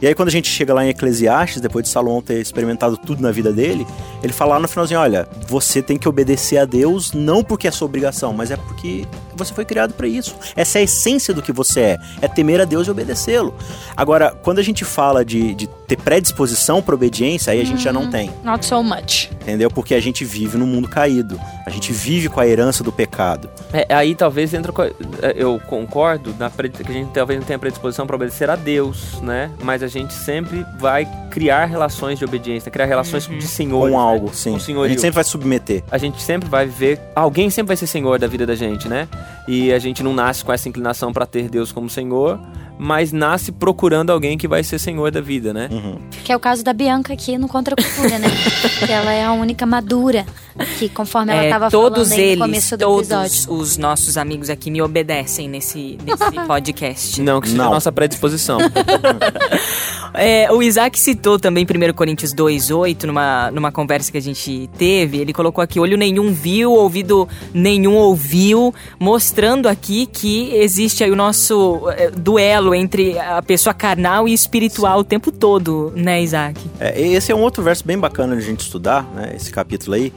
E 0.00 0.06
aí 0.06 0.14
quando 0.14 0.28
a 0.28 0.32
gente 0.32 0.48
chega 0.48 0.74
lá 0.74 0.84
em 0.84 0.90
Eclesiastes, 0.90 1.60
depois 1.60 1.84
de 1.84 1.88
Salomão 1.88 2.20
ter 2.20 2.40
experimentado 2.40 2.96
tudo 2.98 3.22
na 3.22 3.30
vida 3.30 3.52
dele, 3.52 3.86
ele 4.22 4.32
fala 4.32 4.54
lá 4.54 4.60
no 4.60 4.68
finalzinho, 4.68 5.00
olha, 5.00 5.26
você 5.48 5.80
tem 5.80 5.96
que 5.96 6.08
obedecer 6.08 6.58
a 6.58 6.64
Deus 6.66 7.12
não 7.12 7.42
porque 7.42 7.66
é 7.66 7.70
sua 7.70 7.86
obrigação, 7.86 8.32
mas 8.34 8.50
é 8.50 8.56
porque 8.56 9.06
você 9.36 9.52
foi 9.54 9.64
criado 9.64 9.94
para 9.94 10.06
isso. 10.06 10.34
Essa 10.54 10.78
é 10.78 10.80
a 10.80 10.84
essência 10.84 11.32
do 11.32 11.42
que 11.42 11.52
você 11.52 11.80
é, 11.80 11.98
é 12.22 12.28
temer 12.28 12.60
a 12.60 12.64
Deus 12.64 12.86
e 12.86 12.90
obedecê-lo. 12.90 13.54
Agora, 13.96 14.30
quando 14.42 14.58
a 14.58 14.62
gente 14.62 14.84
fala 14.84 15.24
de, 15.24 15.54
de 15.54 15.66
ter 15.86 15.96
predisposição 15.96 16.82
para 16.82 16.94
obediência, 16.94 17.52
aí 17.52 17.60
a 17.60 17.64
gente 17.64 17.82
já 17.82 17.92
não 17.92 18.10
tem 18.10 18.30
Not 18.42 18.64
so 18.66 18.82
much. 18.82 19.30
entendeu? 19.40 19.70
Porque 19.70 19.94
a 19.94 20.00
gente 20.00 20.24
vive 20.24 20.58
num 20.58 20.66
mundo 20.66 20.88
caído. 20.88 21.38
A 21.64 21.70
gente 21.70 21.92
vive 21.92 22.28
com 22.28 22.40
a 22.40 22.46
herança 22.46 22.82
do 22.82 22.90
pecado. 22.92 23.48
É, 23.72 23.92
aí 23.94 24.14
talvez 24.14 24.52
entra. 24.54 24.72
é, 25.22 25.34
Eu 25.36 25.60
concordo 25.66 26.34
na 26.38 26.50
que 26.50 26.90
a 26.90 26.92
gente 26.92 27.10
talvez 27.12 27.38
não 27.38 27.46
tenha 27.46 27.58
predisposição 27.58 28.06
para 28.06 28.16
obedecer 28.16 28.48
a 28.50 28.56
Deus, 28.56 29.20
né? 29.20 29.50
Mas 29.62 29.82
a 29.82 29.88
gente 29.88 30.14
sempre 30.14 30.64
vai 30.78 31.06
criar 31.30 31.66
relações 31.66 32.18
de 32.18 32.24
obediência, 32.24 32.70
criar 32.70 32.86
relações 32.86 33.26
de 33.26 33.46
senhor. 33.46 33.90
com 33.90 33.98
algo, 33.98 34.30
sim. 34.34 34.58
Com 34.58 34.82
a 34.82 34.88
gente 34.88 35.00
sempre 35.00 35.14
vai 35.16 35.24
submeter. 35.24 35.82
a 35.90 35.98
gente 35.98 36.22
sempre 36.22 36.48
vai 36.48 36.66
viver. 36.66 37.00
Alguém 37.14 37.50
sempre 37.50 37.68
vai 37.68 37.76
ser 37.76 37.86
senhor 37.86 38.18
da 38.18 38.26
vida 38.26 38.46
da 38.46 38.54
gente, 38.54 38.88
né? 38.88 39.08
E 39.48 39.72
a 39.72 39.78
gente 39.78 40.02
não 40.02 40.12
nasce 40.12 40.44
com 40.44 40.52
essa 40.52 40.68
inclinação 40.68 41.12
para 41.12 41.24
ter 41.24 41.48
Deus 41.48 41.70
como 41.70 41.88
senhor, 41.88 42.40
mas 42.78 43.12
nasce 43.12 43.52
procurando 43.52 44.10
alguém 44.10 44.36
que 44.36 44.48
vai 44.48 44.62
ser 44.62 44.78
senhor 44.78 45.10
da 45.10 45.20
vida, 45.20 45.52
né? 45.52 45.68
Uhum. 45.70 45.98
Que 46.24 46.32
é 46.32 46.36
o 46.36 46.40
caso 46.40 46.64
da 46.64 46.72
Bianca 46.72 47.12
aqui 47.12 47.38
no 47.38 47.48
Contra 47.48 47.74
a 47.74 47.82
Cultura, 47.82 48.18
né? 48.18 48.28
que 48.84 48.92
ela 48.92 49.12
é 49.12 49.24
a 49.24 49.32
única 49.32 49.64
madura. 49.64 50.26
Que 50.78 50.88
conforme 50.88 51.32
ela 51.32 51.44
É, 51.44 51.50
tava 51.50 51.70
todos 51.70 52.08
falando 52.08 52.20
eles, 52.20 52.38
no 52.38 52.44
começo 52.44 52.76
do 52.76 52.80
todos 52.84 53.10
episódio. 53.10 53.52
os 53.52 53.76
nossos 53.76 54.16
amigos 54.16 54.48
aqui 54.50 54.70
me 54.70 54.80
obedecem 54.80 55.48
nesse, 55.48 55.98
nesse 56.04 56.30
podcast. 56.46 57.20
Não 57.20 57.40
que 57.40 57.48
seja 57.48 57.62
Não. 57.62 57.68
a 57.70 57.74
nossa 57.74 57.92
predisposição. 57.92 58.58
É, 60.18 60.50
o 60.50 60.62
Isaac 60.62 60.98
citou 60.98 61.38
também 61.38 61.66
1 61.66 61.92
Coríntios 61.92 62.32
2,8 62.34 63.02
numa, 63.04 63.50
numa 63.50 63.70
conversa 63.70 64.10
que 64.10 64.16
a 64.16 64.22
gente 64.22 64.66
teve. 64.78 65.18
Ele 65.18 65.30
colocou 65.32 65.62
aqui: 65.62 65.78
olho 65.78 65.96
nenhum 65.98 66.32
viu, 66.32 66.72
ouvido 66.72 67.28
nenhum 67.52 67.94
ouviu, 67.94 68.74
mostrando 68.98 69.68
aqui 69.68 70.06
que 70.06 70.54
existe 70.54 71.04
aí 71.04 71.10
o 71.10 71.16
nosso 71.16 71.82
é, 71.90 72.10
duelo 72.10 72.74
entre 72.74 73.18
a 73.18 73.42
pessoa 73.42 73.74
carnal 73.74 74.26
e 74.26 74.32
espiritual 74.32 75.00
o 75.00 75.04
tempo 75.04 75.30
todo, 75.30 75.92
né, 75.94 76.22
Isaac? 76.22 76.58
É, 76.80 76.98
esse 76.98 77.30
é 77.30 77.34
um 77.34 77.42
outro 77.42 77.62
verso 77.62 77.84
bem 77.86 77.98
bacana 77.98 78.34
de 78.36 78.42
a 78.42 78.46
gente 78.46 78.60
estudar, 78.60 79.04
né? 79.14 79.32
Esse 79.36 79.50
capítulo 79.50 79.96
aí. 79.96 80.12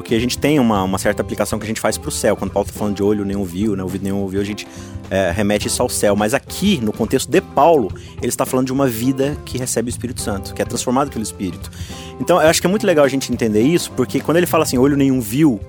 Porque 0.00 0.14
a 0.14 0.18
gente 0.18 0.38
tem 0.38 0.58
uma, 0.58 0.82
uma 0.82 0.96
certa 0.96 1.20
aplicação 1.20 1.58
que 1.58 1.64
a 1.66 1.68
gente 1.68 1.80
faz 1.80 1.98
pro 1.98 2.10
céu. 2.10 2.34
Quando 2.34 2.50
Paulo 2.50 2.66
tá 2.66 2.72
falando 2.72 2.96
de 2.96 3.02
olho 3.02 3.22
nenhum 3.22 3.44
viu, 3.44 3.76
né? 3.76 3.82
Ouvido 3.82 4.02
nenhum 4.02 4.22
ouviu, 4.22 4.40
a 4.40 4.44
gente 4.44 4.66
é, 5.10 5.30
remete 5.30 5.68
isso 5.68 5.82
ao 5.82 5.90
céu. 5.90 6.16
Mas 6.16 6.32
aqui, 6.32 6.80
no 6.82 6.90
contexto 6.90 7.30
de 7.30 7.38
Paulo, 7.42 7.92
ele 8.16 8.28
está 8.28 8.46
falando 8.46 8.64
de 8.64 8.72
uma 8.72 8.86
vida 8.86 9.36
que 9.44 9.58
recebe 9.58 9.88
o 9.88 9.90
Espírito 9.90 10.22
Santo, 10.22 10.54
que 10.54 10.62
é 10.62 10.64
transformada 10.64 11.10
pelo 11.10 11.22
Espírito. 11.22 11.70
Então, 12.18 12.40
eu 12.40 12.48
acho 12.48 12.62
que 12.62 12.66
é 12.66 12.70
muito 12.70 12.86
legal 12.86 13.04
a 13.04 13.08
gente 13.08 13.30
entender 13.30 13.60
isso, 13.60 13.92
porque 13.92 14.20
quando 14.20 14.38
ele 14.38 14.46
fala 14.46 14.64
assim, 14.64 14.78
olho 14.78 14.96
nenhum 14.96 15.20
viu, 15.20 15.60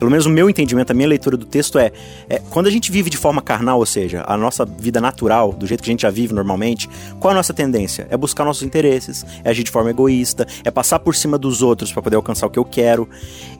pelo 0.00 0.10
menos 0.10 0.24
o 0.24 0.30
meu 0.30 0.48
entendimento, 0.48 0.90
a 0.90 0.94
minha 0.94 1.06
leitura 1.06 1.36
do 1.36 1.44
texto 1.44 1.78
é, 1.78 1.92
é, 2.26 2.40
quando 2.48 2.66
a 2.66 2.70
gente 2.70 2.90
vive 2.90 3.10
de 3.10 3.18
forma 3.18 3.42
carnal, 3.42 3.78
ou 3.78 3.84
seja, 3.84 4.24
a 4.26 4.34
nossa 4.34 4.64
vida 4.64 4.98
natural, 4.98 5.52
do 5.52 5.66
jeito 5.66 5.82
que 5.82 5.90
a 5.90 5.92
gente 5.92 6.00
já 6.00 6.10
vive 6.10 6.32
normalmente, 6.32 6.88
qual 7.20 7.32
a 7.32 7.34
nossa 7.34 7.52
tendência? 7.52 8.06
É 8.08 8.16
buscar 8.16 8.46
nossos 8.46 8.62
interesses, 8.62 9.26
é 9.44 9.50
agir 9.50 9.62
de 9.62 9.70
forma 9.70 9.90
egoísta, 9.90 10.46
é 10.64 10.70
passar 10.70 11.00
por 11.00 11.14
cima 11.14 11.36
dos 11.36 11.60
outros 11.60 11.92
para 11.92 12.00
poder 12.00 12.16
alcançar 12.16 12.46
o 12.46 12.50
que 12.50 12.58
eu 12.58 12.64
quero. 12.64 13.06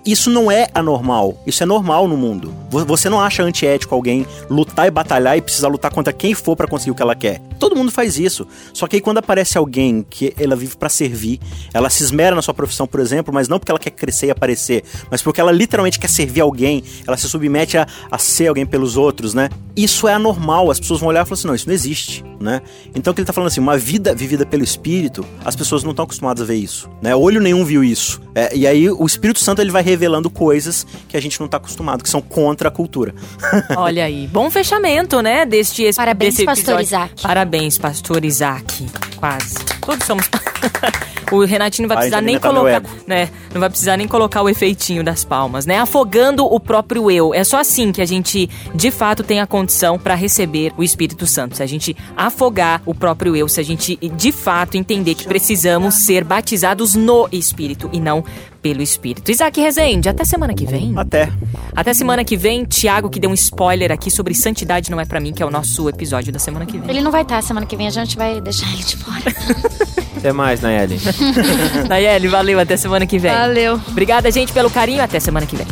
Isso 0.05 0.31
não 0.31 0.51
é 0.51 0.69
anormal, 0.75 1.39
isso 1.47 1.63
é 1.63 1.67
normal 1.67 2.09
no 2.09 2.17
mundo. 2.17 2.55
Você 2.71 3.11
não 3.11 3.21
acha 3.21 3.43
antiético 3.43 3.95
alguém 3.95 4.27
lutar 4.49 4.87
e 4.87 4.91
batalhar 4.91 5.37
e 5.37 5.43
precisar 5.43 5.69
lutar 5.69 5.93
contra 5.93 6.11
quem 6.11 6.33
for 6.33 6.57
para 6.57 6.67
conseguir 6.67 6.93
o 6.93 6.95
que 6.95 7.03
ela 7.03 7.15
quer. 7.15 7.39
Todo 7.59 7.77
mundo 7.77 7.93
faz 7.93 8.19
isso. 8.19 8.47
Só 8.73 8.87
que 8.87 8.97
aí 8.97 9.03
quando 9.03 9.19
aparece 9.19 9.59
alguém 9.59 10.07
que 10.09 10.33
ela 10.39 10.57
vive 10.57 10.75
para 10.75 10.89
servir, 10.89 11.39
ela 11.75 11.91
se 11.91 12.03
esmera 12.03 12.35
na 12.35 12.41
sua 12.41 12.55
profissão, 12.55 12.87
por 12.87 12.99
exemplo, 12.99 13.35
mas 13.35 13.47
não 13.47 13.59
porque 13.59 13.71
ela 13.71 13.79
quer 13.79 13.91
crescer 13.91 14.29
e 14.29 14.31
aparecer, 14.31 14.83
mas 15.11 15.21
porque 15.21 15.39
ela 15.39 15.53
literalmente 15.53 15.99
quer 15.99 16.09
servir 16.09 16.30
servir 16.31 16.41
alguém, 16.41 16.83
ela 17.07 17.17
se 17.17 17.29
submete 17.29 17.77
a, 17.77 17.87
a 18.11 18.19
ser 18.19 18.47
alguém 18.47 18.65
pelos 18.65 18.97
outros, 18.97 19.35
né? 19.35 19.49
Isso 19.77 20.07
é 20.07 20.15
anormal, 20.15 20.71
as 20.71 20.79
pessoas 20.79 21.01
vão 21.01 21.09
olhar 21.09 21.23
e 21.23 21.25
falar 21.25 21.35
assim, 21.35 21.49
não, 21.49 21.55
isso 21.55 21.67
não 21.67 21.75
existe, 21.75 22.25
né? 22.41 22.63
Então 22.95 23.11
o 23.11 23.15
que 23.15 23.21
ele 23.21 23.27
tá 23.27 23.33
falando 23.33 23.49
assim, 23.49 23.61
uma 23.61 23.77
vida 23.77 24.15
vivida 24.15 24.47
pelo 24.47 24.63
Espírito, 24.63 25.27
as 25.45 25.57
pessoas 25.57 25.83
não 25.83 25.91
estão 25.91 26.05
acostumadas 26.05 26.43
a 26.43 26.45
ver 26.45 26.57
isso, 26.57 26.89
né? 27.03 27.15
Olho 27.15 27.41
nenhum 27.41 27.65
viu 27.65 27.83
isso. 27.83 28.21
É, 28.35 28.55
e 28.55 28.67
aí 28.67 28.89
o 28.89 29.05
Espírito 29.05 29.41
Santo 29.41 29.61
ele 29.61 29.71
vai 29.71 29.83
revelando 29.83 30.31
coisas 30.31 30.87
que 31.09 31.17
a 31.17 31.21
gente 31.21 31.41
não 31.41 31.49
tá 31.49 31.57
acostumado, 31.57 32.03
que 32.03 32.11
são 32.11 32.21
contra 32.21 32.69
a 32.69 32.71
cultura. 32.71 33.15
Olha 33.77 34.05
aí, 34.05 34.27
bom 34.29 34.51
fechamento, 34.51 35.21
né, 35.21 35.45
deste 35.45 35.93
Parabéns, 35.95 36.35
desse 36.35 36.45
pastor 36.45 36.81
Isaac. 36.81 37.23
Parabéns, 37.23 37.79
pastor 37.79 38.25
Isaac. 38.25 38.87
Quase. 39.17 39.55
Todos 39.81 40.07
somos 40.07 40.29
O 41.31 41.45
Renatinho 41.45 41.89
não 41.89 41.95
vai 41.95 41.99
precisar 41.99 42.21
nem 42.21 42.39
tá 42.39 42.49
colocar, 42.49 42.83
né? 43.07 43.29
Não 43.53 43.61
vai 43.61 43.71
precisar 43.71 43.97
nem 43.97 44.09
colocar 44.09 44.43
o 44.43 44.49
efeitinho 44.49 45.03
das 45.03 45.25
palmas, 45.25 45.67
né? 45.67 45.79
Afogando 45.79 46.45
o 46.45 46.59
próprio 46.59 47.11
eu. 47.11 47.35
É 47.35 47.45
só 47.45 47.61
assim 47.61 47.93
que 47.93 48.03
a 48.03 48.07
gente, 48.07 48.49
de 48.75 48.91
fato, 48.91 49.23
tem 49.23 49.41
a 49.41 49.47
condição 49.47 49.99
para 49.99 50.15
receber 50.15 50.73
o 50.77 50.83
Espírito 50.83 51.27
Santo. 51.27 51.57
Se 51.57 51.63
a 51.63 51.67
gente 51.67 51.97
afogar 52.17 52.83
o 52.85 52.95
próprio 52.95 53.37
eu, 53.37 53.49
se 53.49 53.61
a 53.61 53.65
gente, 53.65 53.97
de 53.97 54.33
fato, 54.33 54.77
entender 54.77 55.15
que 55.15 55.27
precisamos 55.27 56.07
ser 56.07 56.25
batizados 56.25 56.95
no 56.95 57.29
Espírito 57.33 57.89
e 57.93 58.01
não 58.01 58.25
pelo 58.63 58.83
Espírito. 58.83 59.31
Isaac 59.31 59.61
Rezende, 59.61 60.09
até 60.09 60.25
semana 60.25 60.55
que 60.55 60.67
vem. 60.67 60.93
Até. 60.97 61.31
Até 61.75 61.95
semana 61.95 62.25
que 62.25 62.37
vem, 62.37 62.65
Tiago 62.65 63.09
que 63.09 63.19
deu 63.19 63.31
um 63.31 63.35
spoiler 63.35 63.91
aqui 63.91 64.11
sobre 64.11 64.35
Santidade 64.35 64.91
Não 64.91 65.01
É 65.01 65.05
Pra 65.05 65.21
Mim, 65.21 65.33
que 65.33 65.43
é 65.43 65.47
o 65.47 65.51
nosso 65.51 65.89
episódio 65.89 66.33
da 66.33 66.39
semana 66.39 66.67
que 66.67 66.79
vem. 66.79 66.91
Ele 66.91 67.01
não 67.01 67.11
vai 67.11 67.23
estar 67.23 67.43
semana 67.43 67.67
que 67.67 67.77
vem, 67.77 67.87
a 67.87 67.91
gente 67.91 68.17
vai 68.17 68.41
deixar 68.41 68.71
ele 68.73 68.83
de 68.83 68.97
fora. 68.97 69.35
Até 70.17 70.33
mais, 70.33 70.61
Nayeli. 70.61 71.01
Nayeli, 71.89 72.29
valeu, 72.29 72.61
até 72.61 72.77
semana 72.77 73.07
que 73.07 73.19
vem. 73.19 73.33
Valeu. 73.33 73.81
Obrigada, 73.89 74.31
gente, 74.31 74.53
pelo 74.53 74.71
carinho, 74.71 75.03
até 75.03 75.19
semana 75.19 75.47
que 75.47 75.57
vem. 75.57 75.67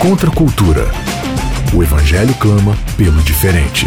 Contra 0.00 0.30
a 0.30 0.32
cultura. 0.32 0.88
O 1.74 1.82
Evangelho 1.82 2.32
clama 2.34 2.78
pelo 2.96 3.20
diferente. 3.22 3.86